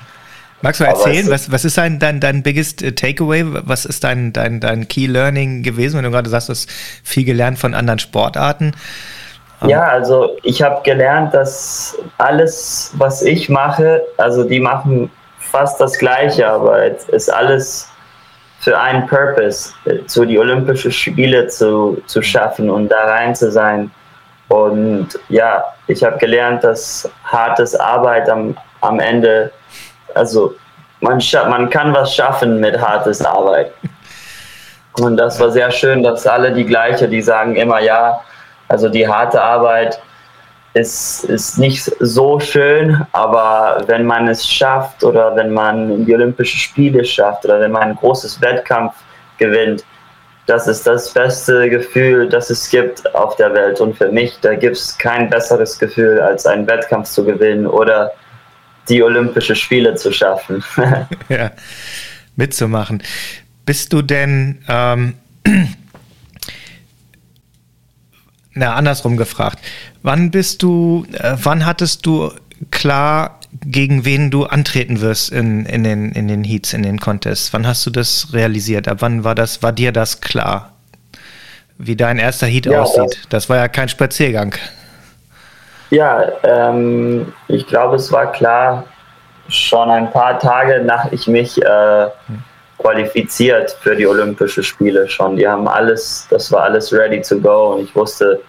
[0.63, 3.45] Magst du erzählen, was, was ist dein, dein, dein biggest äh, takeaway?
[3.47, 6.69] Was ist dein, dein, dein Key Learning gewesen, wenn du gerade sagst, du hast
[7.05, 8.73] viel gelernt von anderen Sportarten?
[9.67, 15.99] Ja, also ich habe gelernt, dass alles, was ich mache, also die machen fast das
[15.99, 17.89] Gleiche, aber es ist alles
[18.61, 19.73] für einen Purpose,
[20.07, 23.91] zu die Olympischen Spiele zu, zu schaffen und da rein zu sein.
[24.49, 29.51] Und ja, ich habe gelernt, dass hartes Arbeit am, am Ende,
[30.15, 30.55] also
[31.01, 33.73] man, man kann was schaffen mit hartes Arbeit.
[35.01, 38.21] Und das war sehr schön, dass alle die gleiche, die sagen immer, ja,
[38.69, 40.01] also die harte Arbeit
[40.75, 46.59] ist, ist nicht so schön, aber wenn man es schafft oder wenn man die Olympischen
[46.59, 48.95] Spiele schafft oder wenn man ein großes Wettkampf
[49.39, 49.85] gewinnt,
[50.47, 53.81] das ist das beste Gefühl, das es gibt auf der Welt.
[53.81, 58.13] Und für mich, da gibt es kein besseres Gefühl, als einen Wettkampf zu gewinnen oder
[58.89, 60.65] die Olympischen Spiele zu schaffen.
[61.29, 61.51] ja,
[62.37, 63.03] mitzumachen.
[63.67, 65.15] Bist du denn ähm,
[68.59, 69.59] na, andersrum gefragt.
[70.03, 72.33] Wann bist du, äh, wann hattest du
[72.71, 77.53] klar, gegen wen du antreten wirst in, in, den, in den Heats, in den Contests?
[77.53, 78.89] Wann hast du das realisiert?
[78.89, 80.73] Ab wann war das, war dir das klar?
[81.79, 83.19] Wie dein erster Heat ja, aussieht?
[83.23, 84.55] Das, das, war ja kein Spaziergang.
[85.91, 88.85] Ja, ähm, ich glaube, es war klar
[89.49, 92.43] schon ein paar Tage nach ich mich äh, hm
[92.79, 95.37] qualifiziert für die Olympischen Spiele schon.
[95.37, 98.41] Die haben alles, das war alles ready to go und ich wusste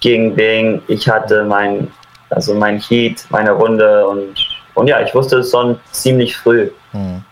[0.00, 1.88] gegen wen ich hatte mein,
[2.30, 4.34] also mein Heat, meine Runde und,
[4.74, 6.70] und ja, ich wusste es schon ziemlich früh.
[6.92, 7.22] Hm.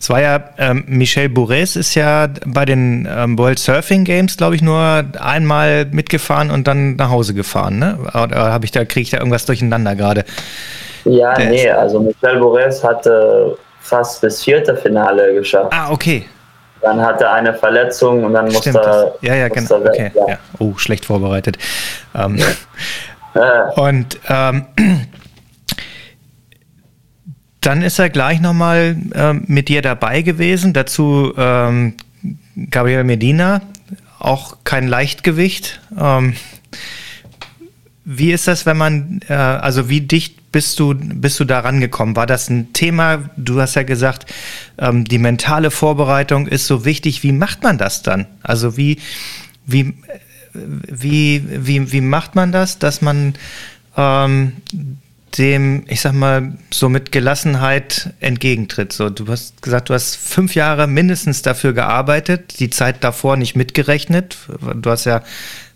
[0.00, 4.54] Es war ja, ähm, Michel Bourres ist ja bei den ähm, World Surfing Games, glaube
[4.54, 7.98] ich, nur einmal mitgefahren und dann nach Hause gefahren, ne?
[8.10, 10.24] Oder habe ich da, kriege ich da irgendwas durcheinander gerade?
[11.04, 15.72] Ja, Der nee, also Michel Bourres hatte fast bis vierte Finale geschafft.
[15.72, 16.26] Ah, okay.
[16.80, 19.14] Dann hatte er eine Verletzung und dann musste er.
[19.20, 19.76] Ja, ja, genau.
[19.76, 20.38] Okay, ja.
[20.58, 21.58] Oh, schlecht vorbereitet.
[22.14, 22.40] Ähm.
[23.76, 24.66] Und ähm,
[27.60, 30.72] dann ist er gleich nochmal ähm, mit dir dabei gewesen.
[30.72, 31.94] Dazu ähm,
[32.70, 33.60] Gabriel Medina,
[34.18, 35.80] auch kein Leichtgewicht.
[35.96, 36.34] Ähm,
[38.04, 42.16] wie ist das, wenn man, äh, also wie dicht bist du, bist du da rangekommen?
[42.16, 43.30] War das ein Thema?
[43.36, 44.32] Du hast ja gesagt,
[44.78, 47.22] ähm, die mentale Vorbereitung ist so wichtig.
[47.22, 48.26] Wie macht man das dann?
[48.42, 48.98] Also wie,
[49.66, 49.94] wie,
[50.54, 53.34] wie, wie, wie macht man das, dass man
[53.96, 54.52] ähm,
[55.36, 58.94] dem, ich sag mal, so mit Gelassenheit entgegentritt?
[58.94, 63.54] So, du hast gesagt, du hast fünf Jahre mindestens dafür gearbeitet, die Zeit davor nicht
[63.54, 64.38] mitgerechnet.
[64.76, 65.22] Du hast ja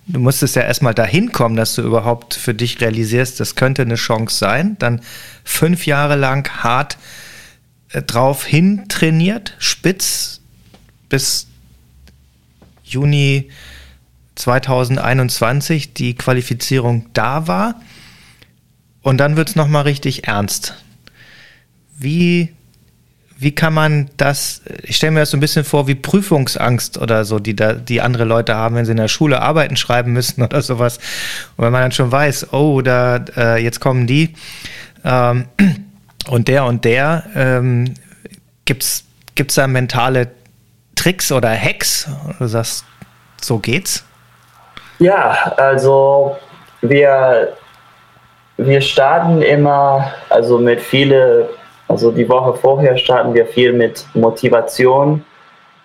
[0.07, 3.95] du musstest ja erstmal dahin kommen, dass du überhaupt für dich realisierst, das könnte eine
[3.95, 4.77] Chance sein.
[4.79, 5.01] Dann
[5.45, 6.99] fünf Jahre lang hart
[7.91, 10.41] äh, drauf hin trainiert, spitz
[11.09, 11.47] bis
[12.85, 13.51] Juni
[14.35, 17.81] 2021 die Qualifizierung da war.
[19.03, 20.75] Und dann wird es nochmal richtig ernst.
[21.99, 22.53] Wie,
[23.43, 27.25] wie kann man das, ich stelle mir das so ein bisschen vor wie Prüfungsangst oder
[27.25, 30.43] so, die, da, die andere Leute haben, wenn sie in der Schule Arbeiten schreiben müssen
[30.43, 30.99] oder sowas.
[31.57, 34.35] Und wenn man dann schon weiß, oh, da, äh, jetzt kommen die
[35.05, 35.47] ähm,
[36.29, 37.95] und der und der, ähm,
[38.65, 39.05] gibt es
[39.55, 40.29] da mentale
[40.95, 42.09] Tricks oder Hacks?
[42.39, 42.85] Du sagst,
[43.41, 44.05] so geht's?
[44.99, 46.37] Ja, also
[46.81, 47.55] wir,
[48.57, 51.51] wir starten immer, also mit viele,
[51.93, 55.25] also die Woche vorher starten wir viel mit Motivation.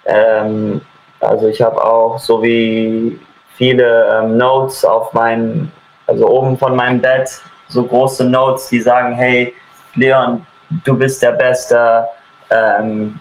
[0.06, 0.82] Ähm,
[1.20, 3.20] also ich habe auch so wie
[3.56, 5.70] viele ähm, Notes auf meinem,
[6.08, 7.30] also oben von meinem Bett,
[7.68, 9.54] so große Notes, die sagen, hey,
[9.96, 10.46] Leon,
[10.86, 12.06] du bist der Beste,
[12.50, 13.20] ähm,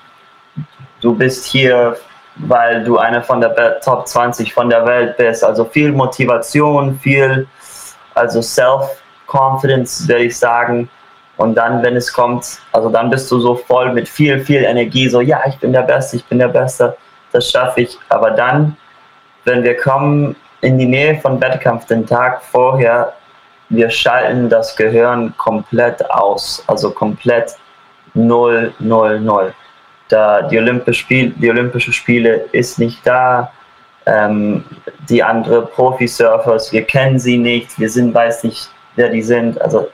[1.01, 1.97] du bist hier
[2.39, 5.43] weil du einer von der Top 20 von der Welt bist.
[5.43, 7.47] Also viel Motivation, viel,
[8.15, 10.91] also Self-Confidence, würde ich sagen.
[11.37, 15.09] Und dann, wenn es kommt, also dann bist du so voll mit viel, viel Energie,
[15.09, 16.97] so, ja, ich bin der Beste, ich bin der Beste,
[17.33, 17.99] das schaffe ich.
[18.09, 18.77] Aber dann,
[19.45, 23.13] wenn wir kommen in die Nähe von Wettkampf, den Tag vorher,
[23.69, 27.57] wir schalten das Gehirn komplett aus, also komplett
[28.15, 29.55] 0, 0, 0
[30.09, 33.53] da die, Olympisch Spiel, die Olympische Spiele ist nicht da.
[34.07, 34.65] Ähm,
[35.09, 39.61] die andere Profisurfers, wir kennen sie nicht, wir sind, weiß nicht, wer die sind.
[39.61, 39.89] Also,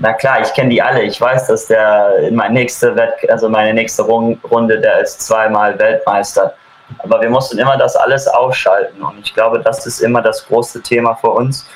[0.00, 1.02] na klar, ich kenne die alle.
[1.02, 5.78] Ich weiß, dass der in meine nächste Wett also meine nächste Runde, der ist zweimal
[5.78, 6.54] Weltmeister.
[6.98, 9.02] Aber wir mussten immer das alles ausschalten.
[9.02, 11.66] Und ich glaube, das ist immer das große Thema für uns,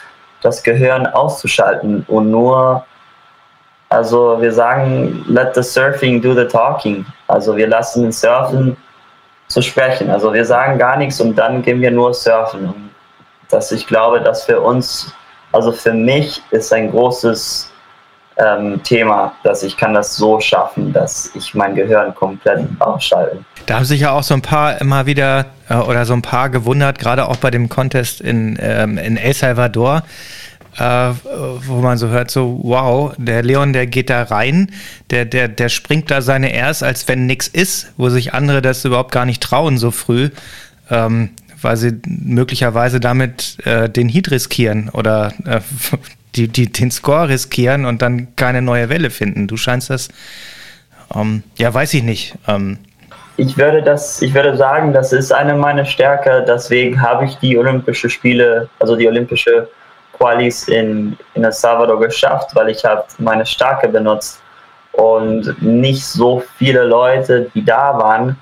[0.42, 2.84] das Gehirn auszuschalten und nur
[3.92, 7.04] also wir sagen, let the surfing do the talking.
[7.28, 8.74] Also wir lassen den Surfen
[9.48, 10.10] zu sprechen.
[10.10, 12.68] Also wir sagen gar nichts und dann gehen wir nur surfen.
[12.68, 12.90] Und
[13.50, 15.12] das, ich glaube, dass für uns,
[15.52, 17.71] also für mich ist ein großes
[18.36, 23.44] ähm, Thema, dass ich kann das so schaffen, dass ich mein Gehirn komplett ausschalte.
[23.66, 26.50] Da haben sich ja auch so ein paar immer wieder äh, oder so ein paar
[26.50, 30.02] gewundert, gerade auch bei dem Contest in, ähm, in El Salvador
[30.78, 31.12] äh,
[31.66, 34.70] wo man so hört, so, wow, der Leon, der geht da rein,
[35.10, 38.84] der, der, der springt da seine Ers, als wenn nichts ist, wo sich andere das
[38.84, 40.30] überhaupt gar nicht trauen so früh,
[40.90, 45.60] ähm, weil sie möglicherweise damit äh, den Heat riskieren oder äh,
[46.34, 49.46] die, die, den Score riskieren und dann keine neue Welle finden.
[49.48, 50.08] Du scheinst das,
[51.14, 52.34] ähm, ja, weiß ich nicht.
[52.48, 52.78] Ähm,
[53.36, 56.44] ich würde das, ich würde sagen, das ist eine meiner Stärke.
[56.46, 59.68] Deswegen habe ich die Olympische Spiele, also die Olympische
[60.12, 64.40] Qualis in, in El Salvador geschafft, weil ich habe meine Starke benutzt
[64.92, 68.36] und nicht so viele Leute, die da waren,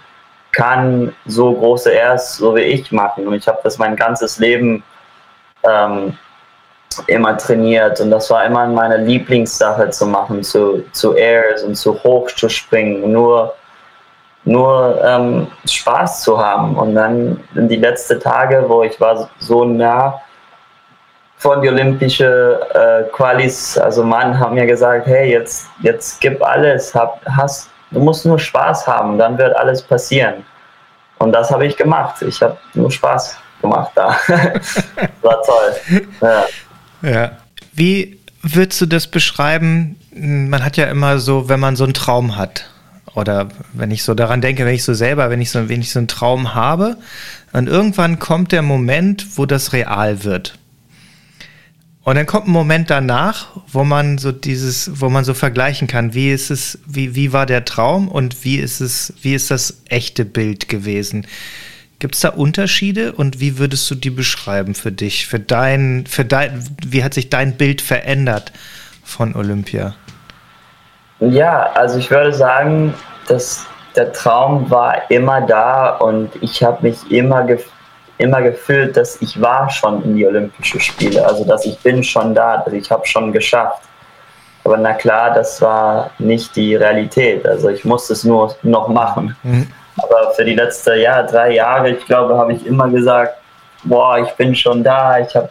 [0.53, 3.29] kann so große Airs so wie ich machen.
[3.29, 4.83] Und ich habe das mein ganzes Leben
[5.63, 6.19] ähm,
[7.07, 12.03] immer trainiert und das war immer meine Lieblingssache zu machen, zu, zu Airs und zu
[12.03, 13.55] hoch zu springen, nur,
[14.45, 16.77] nur ähm, Spaß zu haben.
[16.77, 20.21] Und dann in die letzten Tage, wo ich war so nah
[21.37, 26.95] von die Olympische äh, Qualis, also Mann, haben mir gesagt, hey, jetzt, jetzt gib alles,
[26.95, 30.45] hab, hast, du musst nur Spaß haben, dann wird alles passieren.
[31.19, 32.21] Und das habe ich gemacht.
[32.23, 34.09] Ich habe nur Spaß gemacht da.
[35.23, 36.07] War toll.
[36.21, 36.45] Ja.
[37.03, 37.39] Ja.
[37.73, 39.97] Wie würdest du das beschreiben?
[40.15, 42.71] Man hat ja immer so, wenn man so einen Traum hat,
[43.15, 45.91] oder wenn ich so daran denke, wenn ich so selber, wenn ich so, wenn ich
[45.91, 46.97] so einen Traum habe,
[47.53, 50.59] und irgendwann kommt der Moment, wo das real wird.
[52.03, 56.15] Und dann kommt ein Moment danach, wo man so dieses, wo man so vergleichen kann,
[56.15, 59.83] wie ist es, wie, wie war der Traum und wie ist es, wie ist das
[59.89, 61.27] echte Bild gewesen?
[62.01, 66.25] Gibt es da Unterschiede und wie würdest du die beschreiben für dich, für dein, für
[66.25, 68.53] dein, wie hat sich dein Bild verändert
[69.05, 69.95] von Olympia?
[71.21, 72.95] Ja, also ich würde sagen,
[73.29, 77.71] dass der Traum war immer da und ich habe mich immer gefühlt
[78.21, 82.35] immer gefühlt, dass ich war schon in die Olympischen Spiele, also dass ich bin schon
[82.35, 83.83] da, dass ich habe schon geschafft.
[84.63, 87.47] Aber na klar, das war nicht die Realität.
[87.49, 89.35] Also ich musste es nur noch machen.
[89.43, 89.69] Mhm.
[90.03, 93.35] Aber für die letzten ja, drei Jahre, ich glaube, habe ich immer gesagt,
[93.85, 95.49] boah, ich bin schon da, ich habe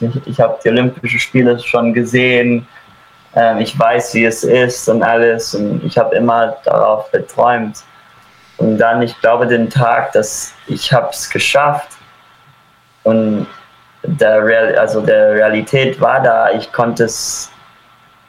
[0.00, 2.66] ich, ich hab die Olympischen Spiele schon gesehen,
[3.34, 5.54] ähm, ich weiß, wie es ist und alles.
[5.54, 7.82] Und ich habe immer darauf geträumt.
[8.58, 11.88] Und dann, ich glaube, den Tag, dass ich habe es geschafft,
[13.04, 13.48] und
[14.04, 17.52] der, Real, also der Realität war da, ich konnte es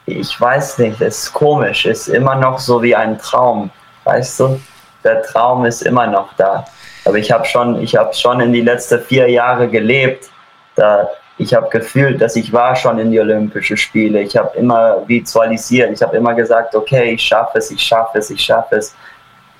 [0.06, 3.70] ich weiß nicht, es ist komisch, ist immer noch so wie ein Traum,
[4.04, 4.60] weißt du?
[5.04, 6.64] Der Traum ist immer noch da.
[7.04, 10.30] Aber ich habe schon, ich habe schon in die letzten vier Jahre gelebt.
[10.74, 14.20] Da ich habe gefühlt, dass ich war schon in die Olympischen Spiele.
[14.20, 15.90] Ich habe immer visualisiert.
[15.92, 18.94] Ich habe immer gesagt, okay, ich schaffe es, ich schaffe es, ich schaffe es.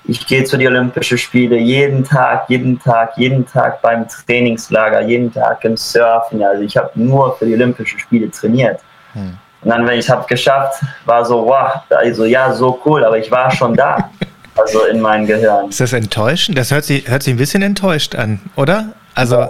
[0.05, 5.33] Ich gehe zu den Olympischen Spielen jeden Tag, jeden Tag, jeden Tag beim Trainingslager, jeden
[5.33, 6.43] Tag im Surfen.
[6.43, 8.79] Also ich habe nur für die Olympischen Spiele trainiert.
[9.13, 9.37] Hm.
[9.63, 13.31] Und dann, wenn ich es geschafft, war so, wow, also ja, so cool, aber ich
[13.31, 14.09] war schon da.
[14.55, 15.69] Also in meinem Gehirn.
[15.69, 16.57] Ist das enttäuschend?
[16.57, 18.93] Das hört sich, hört sich ein bisschen enttäuscht an, oder?
[19.13, 19.49] Also.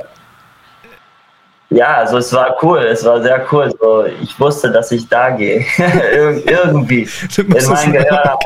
[1.69, 3.71] Ja, also es war cool, es war sehr cool.
[3.79, 5.65] So, ich wusste, dass ich da gehe.
[5.77, 7.07] Ir irgendwie.
[7.37, 8.39] In meinem Gehirn habe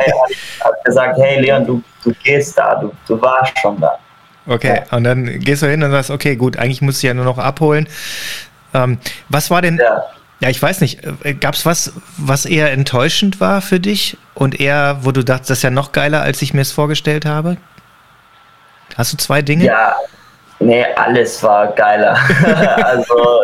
[0.77, 3.97] ich gesagt, hey Leon, du, du gehst da, du, du warst schon da.
[4.47, 4.97] Okay, ja.
[4.97, 7.37] und dann gehst du hin und sagst, okay, gut, eigentlich muss ich ja nur noch
[7.37, 7.87] abholen.
[8.73, 8.97] Ähm,
[9.29, 10.03] was war denn, ja.
[10.39, 11.03] Ja, ich weiß nicht.
[11.23, 15.49] Äh, Gab es was, was eher enttäuschend war für dich und eher, wo du dachtest,
[15.49, 17.57] das ist ja noch geiler, als ich mir es vorgestellt habe?
[18.97, 19.65] Hast du zwei Dinge?
[19.65, 19.95] Ja,
[20.59, 22.17] nee, alles war geiler.
[22.83, 23.41] also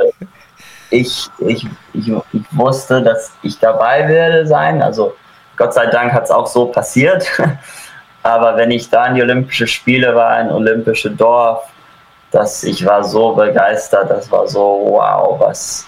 [0.90, 4.82] ich, ich, ich, ich wusste, dass ich dabei werde sein.
[4.82, 5.16] Also
[5.58, 7.30] Gott sei Dank hat es auch so passiert.
[8.24, 11.64] Aber wenn ich da in die Olympischen Spiele war, in Olympische Dorf,
[12.32, 15.86] dass ich war so begeistert, das war so, wow, was,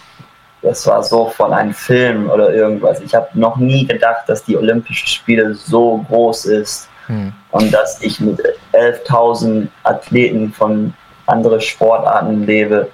[0.62, 3.00] das war so von einem Film oder irgendwas.
[3.02, 7.34] Ich habe noch nie gedacht, dass die Olympischen Spiele so groß ist hm.
[7.52, 8.42] und dass ich mit
[8.74, 10.94] 11.000 Athleten von
[11.28, 12.90] anderen Sportarten lebe.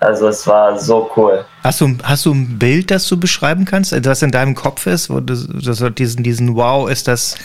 [0.00, 1.44] Also es war so cool.
[1.64, 5.10] Hast du, hast du ein Bild, das du beschreiben kannst, das in deinem Kopf ist,
[5.10, 7.36] wo du, du diesen, diesen Wow, ist das,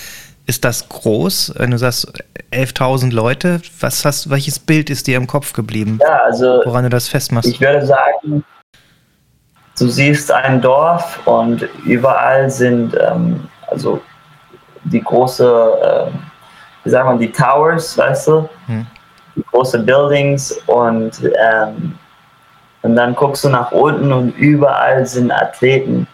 [0.45, 1.53] ist das groß?
[1.57, 2.13] Wenn du sagst
[2.51, 5.97] 11.000 Leute, was hast, welches Bild ist dir im Kopf geblieben?
[5.99, 7.49] Ja, also woran du das festmachst?
[7.49, 8.43] Ich würde sagen,
[9.77, 14.01] du siehst ein Dorf und überall sind ähm, also
[14.85, 15.45] die große,
[15.81, 16.11] äh,
[16.83, 18.85] wie sagt man, die Towers, weißt du, hm.
[19.35, 21.97] die große Buildings und ähm,
[22.83, 26.05] und dann guckst du nach unten und überall sind Athleten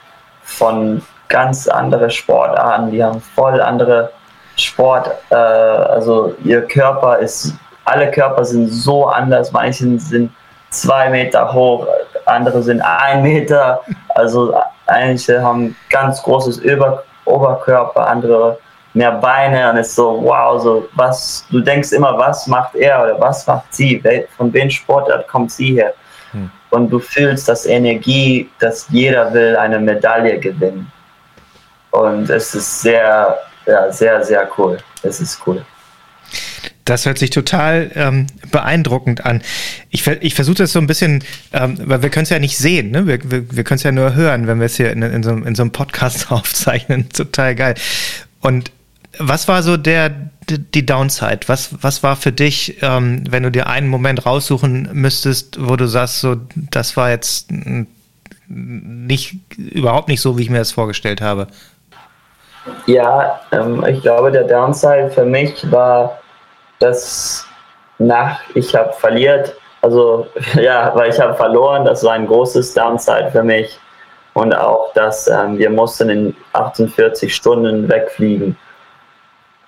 [0.43, 4.11] von ganz anderen Sportarten, die haben voll andere
[4.55, 10.31] Sport, äh, also ihr Körper ist, alle Körper sind so anders, manche sind
[10.69, 11.87] zwei Meter hoch,
[12.29, 13.81] andere sind ein Meter.
[14.09, 14.53] Also
[14.87, 18.57] einige haben ganz großes Über Oberkörper, andere
[18.93, 23.03] mehr Beine und es ist so, wow, so was, du denkst immer, was macht er
[23.03, 24.01] oder was macht sie,
[24.35, 25.93] von welchem Sportart kommt sie her?
[26.31, 26.49] Hm.
[26.71, 30.91] Und du fühlst das Energie, dass jeder will eine Medaille gewinnen.
[31.91, 34.77] Und es ist sehr, ja, sehr, sehr cool.
[35.01, 35.63] Es ist cool.
[36.89, 39.41] Das hört sich total ähm, beeindruckend an.
[39.91, 41.23] Ich, ich versuche das so ein bisschen,
[41.53, 43.05] ähm, weil wir können es ja nicht sehen, ne?
[43.05, 45.31] wir, wir, wir können es ja nur hören, wenn wir es hier in, in, so,
[45.31, 47.07] in so einem Podcast aufzeichnen.
[47.09, 47.75] Total geil.
[48.41, 48.71] Und
[49.19, 50.09] was war so der,
[50.49, 51.41] die Downside?
[51.45, 55.85] Was, was war für dich, ähm, wenn du dir einen Moment raussuchen müsstest, wo du
[55.85, 56.37] sagst, so,
[56.71, 57.51] das war jetzt
[58.47, 61.47] nicht, überhaupt nicht so, wie ich mir das vorgestellt habe?
[62.87, 66.19] Ja, ähm, ich glaube, der Downside für mich war,
[66.79, 67.45] dass
[67.97, 73.29] nach ich habe verliert, also ja, weil ich habe verloren, das war ein großes Downside
[73.31, 73.79] für mich.
[74.33, 78.55] Und auch, dass ähm, wir mussten in 48 Stunden wegfliegen,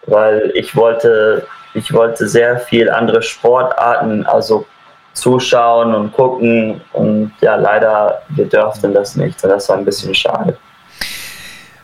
[0.05, 4.65] weil ich wollte, ich wollte sehr viel andere Sportarten, also
[5.13, 6.79] zuschauen und gucken.
[6.93, 9.43] Und ja, leider wir dürften das nicht.
[9.43, 10.57] Und das war ein bisschen schade.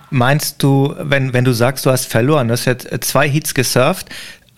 [0.10, 4.08] Meinst du, wenn, wenn du sagst, du hast verloren, du hast jetzt zwei Heats gesurft,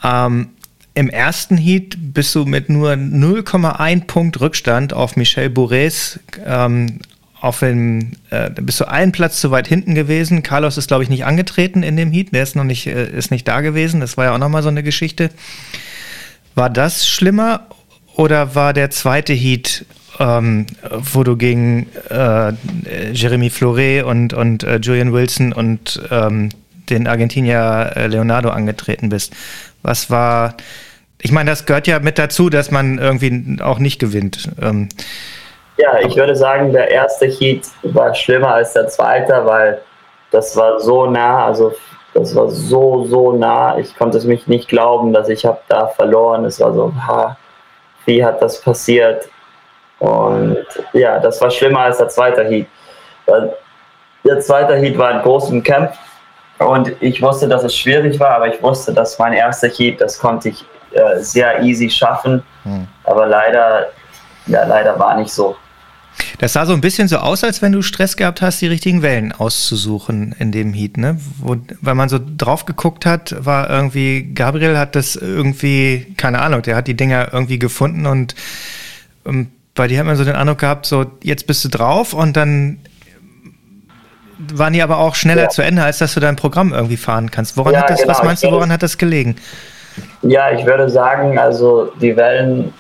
[0.04, 0.52] ähm,
[0.93, 6.99] im ersten Heat bist du mit nur 0,1 Punkt Rückstand auf Michel Bourres ähm,
[7.41, 10.43] auf dem, äh, bist du einen Platz zu weit hinten gewesen.
[10.43, 12.34] Carlos ist, glaube ich, nicht angetreten in dem Heat.
[12.34, 14.02] Der ist noch nicht, äh, ist nicht da gewesen.
[14.02, 15.30] Das war ja auch nochmal so eine Geschichte.
[16.56, 17.67] War das schlimmer
[18.15, 19.86] oder war der zweite Heat,
[20.19, 22.52] ähm, wo du gegen äh,
[23.13, 26.49] Jeremy Flore und, und äh, Julian Wilson und ähm,
[26.89, 29.34] den Argentinier äh, Leonardo angetreten bist?
[29.84, 30.56] Was war,
[31.21, 34.50] ich meine, das gehört ja mit dazu, dass man irgendwie auch nicht gewinnt.
[34.62, 34.90] Ähm,
[35.77, 39.81] ja, ich würde sagen, der erste Heat war schlimmer als der zweite, weil
[40.31, 41.73] das war so nah, also
[42.13, 43.77] das war so, so nah.
[43.77, 46.46] Ich konnte es mich nicht glauben, dass ich habe da verloren.
[46.46, 47.37] Es war so, ha,
[48.06, 49.29] wie hat das passiert?
[50.00, 52.67] Und ja, das war schlimmer als der zweite Heat.
[54.25, 55.98] Der zweite Heat war ein großer Kampf
[56.60, 60.20] und ich wusste, dass es schwierig war, aber ich wusste, dass mein erster Heat, das
[60.20, 62.44] konnte ich äh, sehr easy schaffen.
[62.64, 62.88] Hm.
[63.04, 63.88] Aber leider,
[64.48, 65.56] ja, leider war nicht so.
[66.40, 69.02] Das sah so ein bisschen so aus, als wenn du Stress gehabt hast, die richtigen
[69.02, 71.18] Wellen auszusuchen in dem Heat, ne?
[71.38, 76.62] Wo, weil man so drauf geguckt hat, war irgendwie, Gabriel hat das irgendwie, keine Ahnung,
[76.62, 78.36] der hat die Dinger irgendwie gefunden und
[79.26, 82.36] ähm, bei dir hat man so den Eindruck gehabt, so jetzt bist du drauf und
[82.36, 82.80] dann
[84.54, 85.50] waren die aber auch schneller ja.
[85.50, 87.58] zu Ende, als dass du dein Programm irgendwie fahren kannst.
[87.58, 88.12] Woran ja, hat das, genau.
[88.12, 89.35] was meinst du, woran hat das gelegen?
[90.21, 92.73] Ja, ich würde sagen, also die Wellen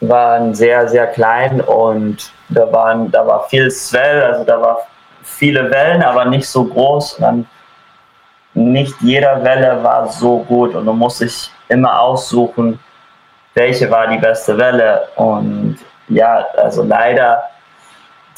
[0.00, 4.78] waren sehr, sehr klein und da, waren, da war viel Swell, also da war
[5.22, 7.14] viele Wellen, aber nicht so groß.
[7.14, 7.46] Und dann
[8.54, 12.78] nicht jeder Welle war so gut und du musst dich immer aussuchen,
[13.54, 15.08] welche war die beste Welle.
[15.16, 15.78] Und
[16.08, 17.42] ja, also leider,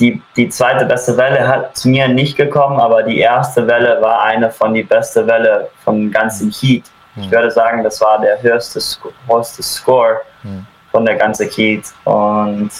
[0.03, 4.22] die, die zweite beste Welle hat zu mir nicht gekommen, aber die erste Welle war
[4.22, 6.84] eine von die beste Welle vom ganzen Heat.
[7.16, 7.30] Ich hm.
[7.30, 8.80] würde sagen, das war der höchste,
[9.28, 10.20] höchste Score.
[10.42, 11.86] Mhm von der ganzen Heat.
[12.05, 12.70] Und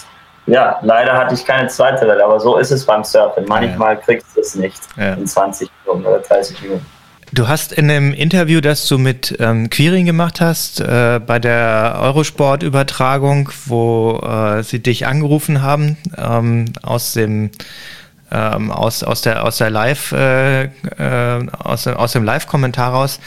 [0.47, 3.45] ja, leider hatte ich keine zweite Welle, aber so ist es beim Surfen.
[3.49, 5.14] Manchmal kriegst du es nicht ja.
[5.14, 6.87] in 20 Minuten oder 30 Minuten.
[7.35, 11.99] Du hast in einem Interview, das du mit ähm, Quirin gemacht hast, äh, bei der
[11.99, 17.51] Eurosport-Übertragung, wo äh, sie dich angerufen haben, ähm, aus dem
[18.30, 23.18] ähm, aus, aus der aus der Live äh, äh aus, aus dem Live-Kommentar raus,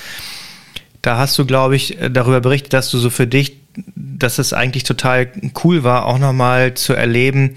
[1.02, 3.58] da hast du, glaube ich, darüber berichtet, dass du so für dich
[3.96, 5.30] dass es eigentlich total
[5.64, 7.56] cool war, auch nochmal zu erleben,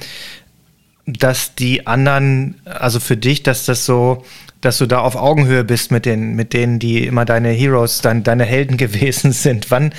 [1.06, 4.24] dass die anderen, also für dich, dass das so,
[4.60, 8.24] dass du da auf Augenhöhe bist mit den, mit denen, die immer deine Heroes, dein,
[8.24, 9.70] deine Helden gewesen sind.
[9.70, 9.92] Wann,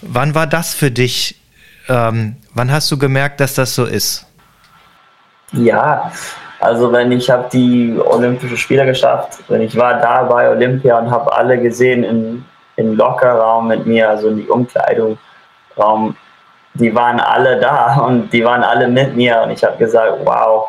[0.00, 1.40] wann war das für dich?
[1.88, 4.26] Ähm, wann hast du gemerkt, dass das so ist?
[5.52, 6.10] Ja,
[6.58, 11.10] also wenn ich habe die Olympische Spiele geschafft, wenn ich war da bei Olympia und
[11.10, 12.44] habe alle gesehen im,
[12.76, 15.18] im Lockerraum mit mir, also in die Umkleidung,
[15.78, 16.16] Raum,
[16.74, 20.68] die waren alle da und die waren alle mit mir und ich habe gesagt, wow,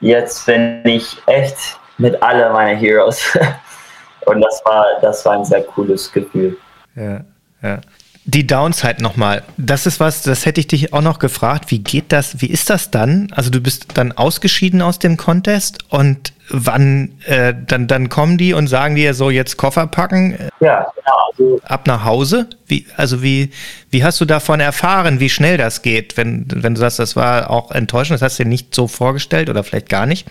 [0.00, 3.38] jetzt bin ich echt mit alle meine Heroes.
[4.26, 6.56] und das war, das war ein sehr cooles Gefühl.
[6.96, 7.20] Ja,
[7.62, 7.80] ja.
[8.26, 9.42] Die Downside nochmal.
[9.58, 11.70] Das ist was, das hätte ich dich auch noch gefragt.
[11.70, 13.28] Wie geht das, wie ist das dann?
[13.36, 18.54] Also du bist dann ausgeschieden aus dem Contest und wann, äh, dann, dann kommen die
[18.54, 20.38] und sagen dir so, jetzt Koffer packen?
[20.60, 21.16] Ja, genau.
[21.30, 22.48] Also ab nach Hause?
[22.66, 23.50] Wie, also wie,
[23.90, 26.16] wie hast du davon erfahren, wie schnell das geht?
[26.16, 29.50] Wenn, wenn du sagst, das war auch enttäuschend, das hast du dir nicht so vorgestellt
[29.50, 30.26] oder vielleicht gar nicht?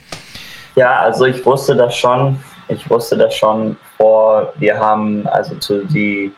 [0.76, 2.43] Ja, also ich wusste das schon.
[2.67, 6.34] Ich wusste das schon vor, wir haben also zu die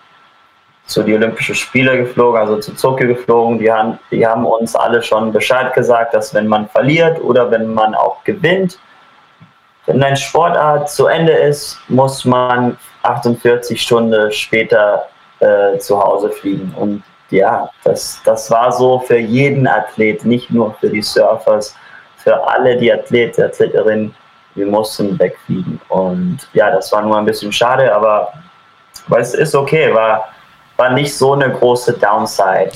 [0.88, 3.57] zu die Olympischen Spiele geflogen, also zu Tokio geflogen.
[3.57, 7.73] Die haben, die haben uns alle schon Bescheid gesagt, dass wenn man verliert oder wenn
[7.73, 8.77] man auch gewinnt,
[9.88, 15.07] wenn dein Sportart zu Ende ist, muss man 48 Stunden später
[15.39, 16.73] äh, zu Hause fliegen.
[16.77, 21.75] Und ja, das, das war so für jeden Athlet, nicht nur für die Surfers,
[22.17, 24.15] für alle die Athleten, Athletinnen,
[24.56, 25.80] wir mussten wegfliegen.
[25.89, 28.34] Und ja, das war nur ein bisschen schade, aber,
[29.08, 30.26] aber es ist okay, war
[30.78, 32.72] war nicht so eine große Downside.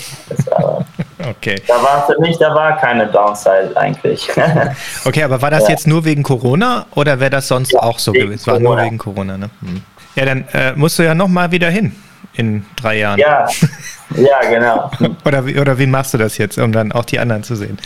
[0.46, 0.86] War,
[1.30, 1.62] okay.
[1.68, 4.30] Da war für mich, da war keine Downside eigentlich.
[5.06, 5.72] okay, aber war das ja.
[5.72, 8.36] jetzt nur wegen Corona oder wäre das sonst ja, auch so gewesen?
[8.36, 9.50] Es war nur wegen Corona, ne?
[9.62, 9.82] Hm.
[10.16, 11.96] Ja, dann äh, musst du ja noch mal wieder hin
[12.34, 13.20] in drei Jahren.
[13.20, 13.48] Ja,
[14.16, 14.90] ja, genau.
[15.26, 17.78] oder, wie, oder wie machst du das jetzt, um dann auch die anderen zu sehen?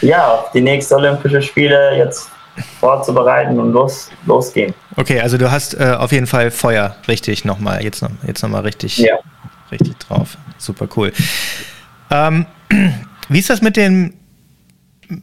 [0.00, 2.30] Ja, die nächsten Olympischen Spiele jetzt
[2.80, 4.74] vorzubereiten und los, losgehen.
[4.96, 8.50] Okay, also du hast äh, auf jeden Fall Feuer richtig nochmal, jetzt noch, jetzt noch
[8.50, 9.16] mal richtig, ja.
[9.70, 10.36] richtig drauf.
[10.58, 11.12] Super cool.
[12.10, 12.46] Ähm,
[13.28, 14.14] wie ist das mit dem,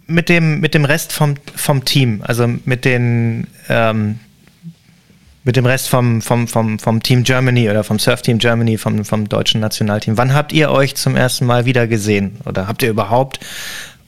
[0.08, 2.22] mit dem, mit dem Rest vom, vom Team?
[2.26, 4.20] Also mit den, ähm,
[5.44, 9.06] mit dem Rest vom, vom, vom, vom Team Germany oder vom Surf Team Germany, vom,
[9.06, 10.18] vom deutschen Nationalteam.
[10.18, 12.38] Wann habt ihr euch zum ersten Mal wieder gesehen?
[12.46, 13.40] Oder habt ihr überhaupt?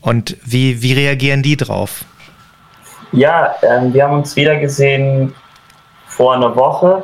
[0.02, 2.06] Und wie, wie reagieren die drauf?
[3.12, 5.34] Ja, ähm, wir haben uns wieder gesehen
[6.08, 7.03] vor einer Woche.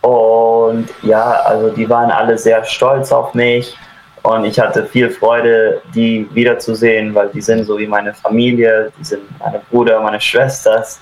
[0.00, 3.76] Und ja, also die waren alle sehr stolz auf mich.
[4.22, 9.04] Und ich hatte viel Freude, die wiederzusehen, weil die sind so wie meine Familie, die
[9.04, 11.00] sind meine Bruder, meine Schwesters.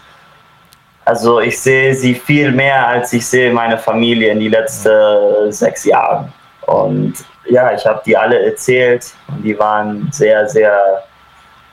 [1.04, 5.84] Also ich sehe sie viel mehr, als ich sehe meine Familie in die letzten sechs
[5.84, 6.30] Jahre.
[6.66, 7.14] Und
[7.46, 11.02] ja, ich habe die alle erzählt und die waren sehr, sehr,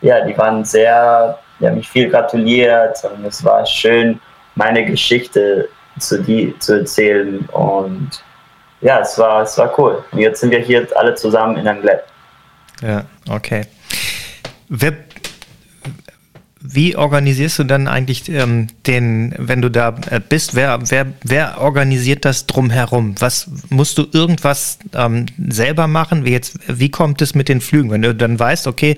[0.01, 4.19] ja, die waren sehr, die haben mich viel gratuliert und es war schön,
[4.55, 7.39] meine Geschichte zu, die, zu erzählen.
[7.51, 8.09] Und
[8.81, 10.03] ja, es war, es war cool.
[10.11, 12.03] Und jetzt sind wir hier alle zusammen in Anglet.
[12.81, 13.65] Ja, okay.
[14.67, 14.93] Wer,
[16.61, 21.61] wie organisierst du dann eigentlich ähm, den, wenn du da äh, bist, wer, wer, wer
[21.61, 23.15] organisiert das drumherum?
[23.19, 26.25] Was musst du irgendwas ähm, selber machen?
[26.25, 27.91] Wie jetzt, wie kommt es mit den Flügen?
[27.91, 28.97] Wenn du dann weißt, okay,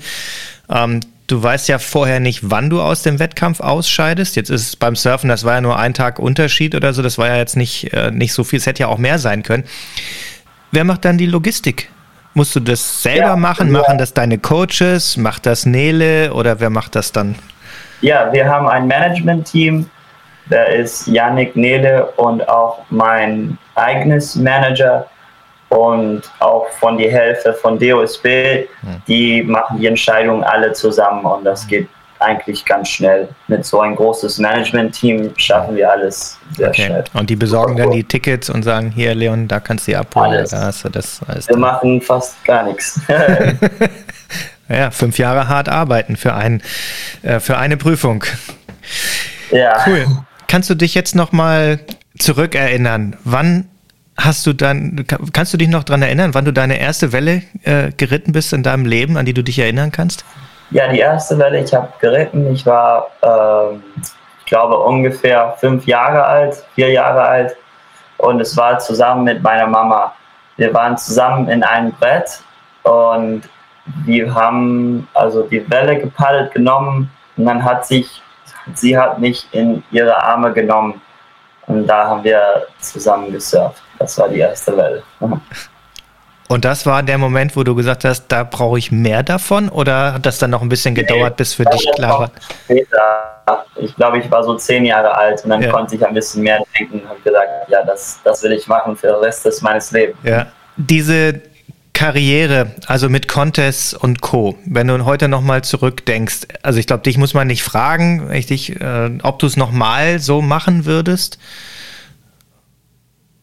[0.69, 4.35] ähm, du weißt ja vorher nicht, wann du aus dem Wettkampf ausscheidest.
[4.35, 7.17] Jetzt ist es beim Surfen, das war ja nur ein Tag Unterschied oder so, das
[7.17, 9.65] war ja jetzt nicht, äh, nicht so viel, es hätte ja auch mehr sein können.
[10.71, 11.89] Wer macht dann die Logistik?
[12.33, 13.73] Musst du das selber ja, machen?
[13.73, 13.81] Ja.
[13.81, 15.17] Machen das deine Coaches?
[15.17, 17.35] Macht das Nele oder wer macht das dann?
[18.01, 19.89] Ja, wir haben ein Management-Team.
[20.49, 25.07] Da ist Yannick Nele und auch mein eigenes Manager
[25.69, 28.67] und auch von die Hälfte von DOSB.
[28.81, 29.01] Hm.
[29.07, 31.69] Die machen die Entscheidungen alle zusammen und das hm.
[31.69, 31.87] geht
[32.19, 33.29] eigentlich ganz schnell.
[33.47, 36.85] Mit so ein großes Management-Team schaffen wir alles sehr okay.
[36.85, 37.03] schnell.
[37.13, 40.31] Und die besorgen dann die Tickets und sagen, hier Leon, da kannst du die abholen.
[40.31, 40.81] Alles.
[40.81, 42.99] Du das, alles wir machen fast gar nichts.
[44.69, 46.61] ja, fünf Jahre hart arbeiten für, ein,
[47.23, 48.23] äh, für eine Prüfung.
[49.51, 49.83] Ja.
[49.85, 50.05] Cool.
[50.47, 51.79] Kannst du dich jetzt nochmal
[52.17, 53.17] zurückerinnern?
[53.23, 53.69] Wann
[54.17, 57.91] hast du dann, kannst du dich noch daran erinnern, wann du deine erste Welle äh,
[57.95, 60.25] geritten bist in deinem Leben, an die du dich erinnern kannst?
[60.71, 62.51] Ja, die erste Welle, ich habe geritten.
[62.51, 63.83] Ich war, ähm,
[64.39, 67.55] ich glaube, ungefähr fünf Jahre alt, vier Jahre alt.
[68.17, 70.13] Und es war zusammen mit meiner Mama.
[70.57, 72.41] Wir waren zusammen in einem Brett
[72.83, 73.43] und
[74.05, 78.21] wir haben also die Welle gepaddelt genommen und dann hat sich,
[78.73, 80.99] sie hat mich in ihre Arme genommen
[81.67, 83.83] und da haben wir zusammen gesurft.
[83.99, 85.03] Das war die erste Welle.
[86.47, 89.69] Und das war der Moment, wo du gesagt hast, da brauche ich mehr davon?
[89.69, 92.31] Oder hat das dann noch ein bisschen gedauert, bis für dich klar war?
[92.63, 93.35] Später.
[93.75, 95.71] Ich glaube, ich war so zehn Jahre alt und dann ja.
[95.71, 98.95] konnte ich ein bisschen mehr denken und habe gesagt, ja, das, das will ich machen
[98.95, 100.17] für den Rest des meines Lebens.
[100.23, 100.47] Ja.
[100.75, 101.41] Diese
[101.93, 107.17] Karriere, also mit Contests und Co., wenn du heute nochmal zurückdenkst, also ich glaube, dich
[107.17, 111.39] muss man nicht fragen, dich, äh, ob du es nochmal so machen würdest.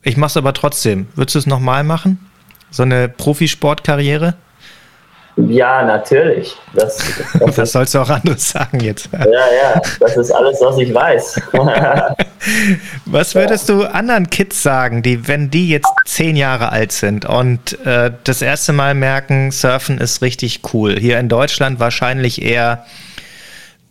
[0.05, 1.09] Ich mache es aber trotzdem.
[1.15, 2.19] Würdest du es nochmal machen?
[2.71, 4.35] So eine Profisportkarriere?
[5.37, 6.55] Ja, natürlich.
[6.75, 6.99] Das,
[7.41, 9.09] das was sollst du auch anderes sagen jetzt?
[9.13, 11.41] Ja, ja, das ist alles, was ich weiß.
[13.07, 17.85] was würdest du anderen Kids sagen, die, wenn die jetzt zehn Jahre alt sind und
[17.85, 20.97] äh, das erste Mal merken, Surfen ist richtig cool?
[20.99, 22.85] Hier in Deutschland wahrscheinlich eher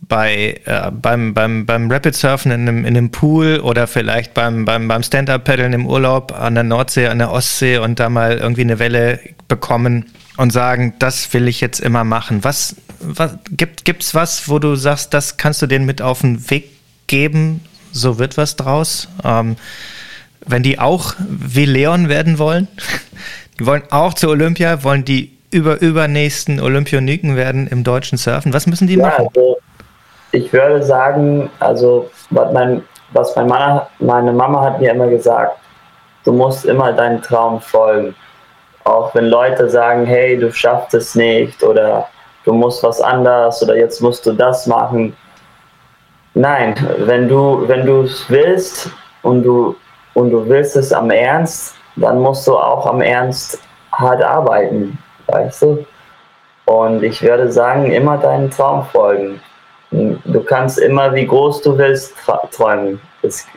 [0.00, 4.64] bei, äh, beim, beim, beim Rapid Surfen in einem, in einem Pool oder vielleicht beim,
[4.64, 8.62] beim, beim Stand-Up-Paddeln im Urlaub an der Nordsee, an der Ostsee und da mal irgendwie
[8.62, 12.44] eine Welle bekommen und sagen, das will ich jetzt immer machen.
[12.44, 16.50] Was, was gibt gibt's was, wo du sagst, das kannst du denen mit auf den
[16.50, 16.70] Weg
[17.06, 17.60] geben?
[17.92, 19.08] So wird was draus.
[19.22, 19.56] Ähm,
[20.46, 22.68] wenn die auch wie Leon werden wollen,
[23.58, 28.52] die wollen auch zur Olympia, wollen die über übernächsten Olympioniken werden im deutschen Surfen.
[28.52, 29.28] Was müssen die ja, machen?
[29.28, 29.53] Also
[30.34, 32.82] ich würde sagen, also was, mein,
[33.12, 35.56] was mein Mama, meine Mama hat mir immer gesagt,
[36.24, 38.14] du musst immer deinen Traum folgen.
[38.82, 42.08] Auch wenn Leute sagen, hey, du schaffst es nicht oder
[42.44, 45.16] du musst was anders oder jetzt musst du das machen.
[46.34, 48.90] Nein, wenn du wenn es willst
[49.22, 49.76] und du
[50.14, 53.60] und du willst es am Ernst, dann musst du auch am Ernst
[53.92, 55.86] hart arbeiten, weißt du?
[56.66, 59.40] Und ich würde sagen, immer deinen Traum folgen.
[60.24, 62.14] Du kannst immer, wie groß du willst,
[62.50, 63.00] träumen.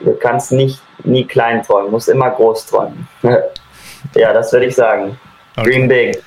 [0.04, 3.08] Du kannst nicht nie klein träumen, du musst immer groß träumen.
[4.16, 5.18] ja, das würde ich sagen.
[5.56, 5.70] Okay.
[5.70, 6.24] Dream big.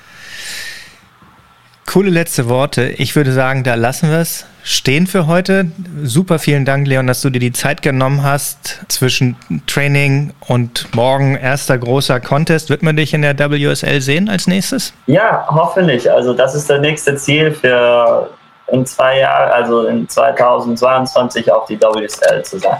[1.85, 2.89] Coole letzte Worte.
[2.89, 5.71] Ich würde sagen, da lassen wir es stehen für heute.
[6.03, 9.35] Super vielen Dank, Leon, dass du dir die Zeit genommen hast zwischen
[9.67, 12.69] Training und morgen erster großer Contest.
[12.69, 14.93] Wird man dich in der WSL sehen als nächstes?
[15.07, 16.09] Ja, hoffentlich.
[16.09, 18.29] Also das ist das nächste Ziel für
[18.71, 22.77] in zwei Jahren, also in 2022 auf die WSL zu sein.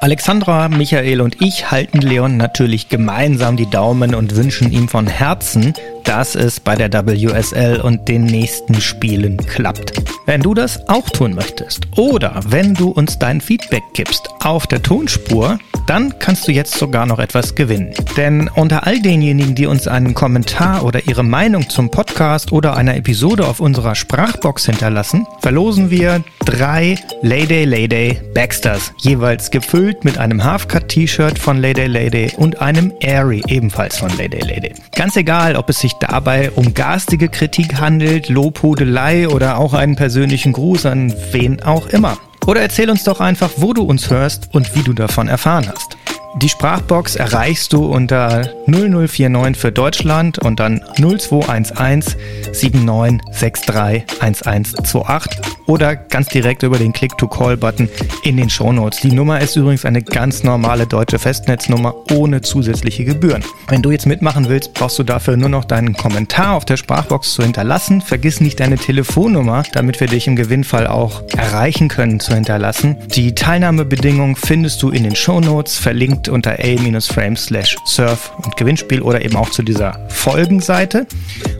[0.00, 5.74] Alexandra, Michael und ich halten Leon natürlich gemeinsam die Daumen und wünschen ihm von Herzen,
[6.04, 9.94] dass es bei der WSL und den nächsten Spielen klappt.
[10.24, 14.82] Wenn du das auch tun möchtest oder wenn du uns dein Feedback gibst auf der
[14.82, 15.58] Tonspur,
[15.88, 17.92] dann kannst du jetzt sogar noch etwas gewinnen.
[18.16, 22.96] Denn unter all denjenigen, die uns einen Kommentar oder ihre Meinung zum Podcast oder einer
[22.96, 30.44] Episode auf unserer Sprachbox hinterlassen, verlosen wir drei Layday Layday Baxters, jeweils gefüllt mit einem
[30.44, 34.74] Halfcut-T-Shirt von Layday Layday und einem Airy ebenfalls von Layday Layday.
[34.94, 40.52] Ganz egal, ob es sich dabei um garstige Kritik handelt, Lobhudelei oder auch einen persönlichen
[40.52, 42.18] Gruß an wen auch immer.
[42.48, 45.98] Oder erzähl uns doch einfach, wo du uns hörst und wie du davon erfahren hast.
[46.40, 52.16] Die Sprachbox erreichst du unter 0049 für Deutschland und dann 0211
[52.52, 57.88] 7963 1128 oder ganz direkt über den Click-to-Call-Button
[58.22, 59.00] in den Shownotes.
[59.00, 63.44] Die Nummer ist übrigens eine ganz normale deutsche Festnetznummer ohne zusätzliche Gebühren.
[63.68, 67.34] Wenn du jetzt mitmachen willst, brauchst du dafür nur noch deinen Kommentar auf der Sprachbox
[67.34, 68.00] zu hinterlassen.
[68.00, 72.96] Vergiss nicht deine Telefonnummer, damit wir dich im Gewinnfall auch erreichen können, zu hinterlassen.
[73.14, 79.24] Die Teilnahmebedingungen findest du in den Shownotes, verlinkt unter a-frame slash surf und Gewinnspiel oder
[79.24, 81.06] eben auch zu dieser Folgenseite.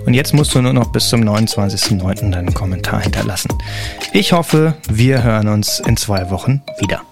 [0.06, 2.30] Und jetzt musst du nur noch bis zum 29.09.
[2.30, 3.50] deinen Kommentar hinterlassen.
[4.12, 7.02] Ich hoffe, wir hören uns in zwei Wochen wieder.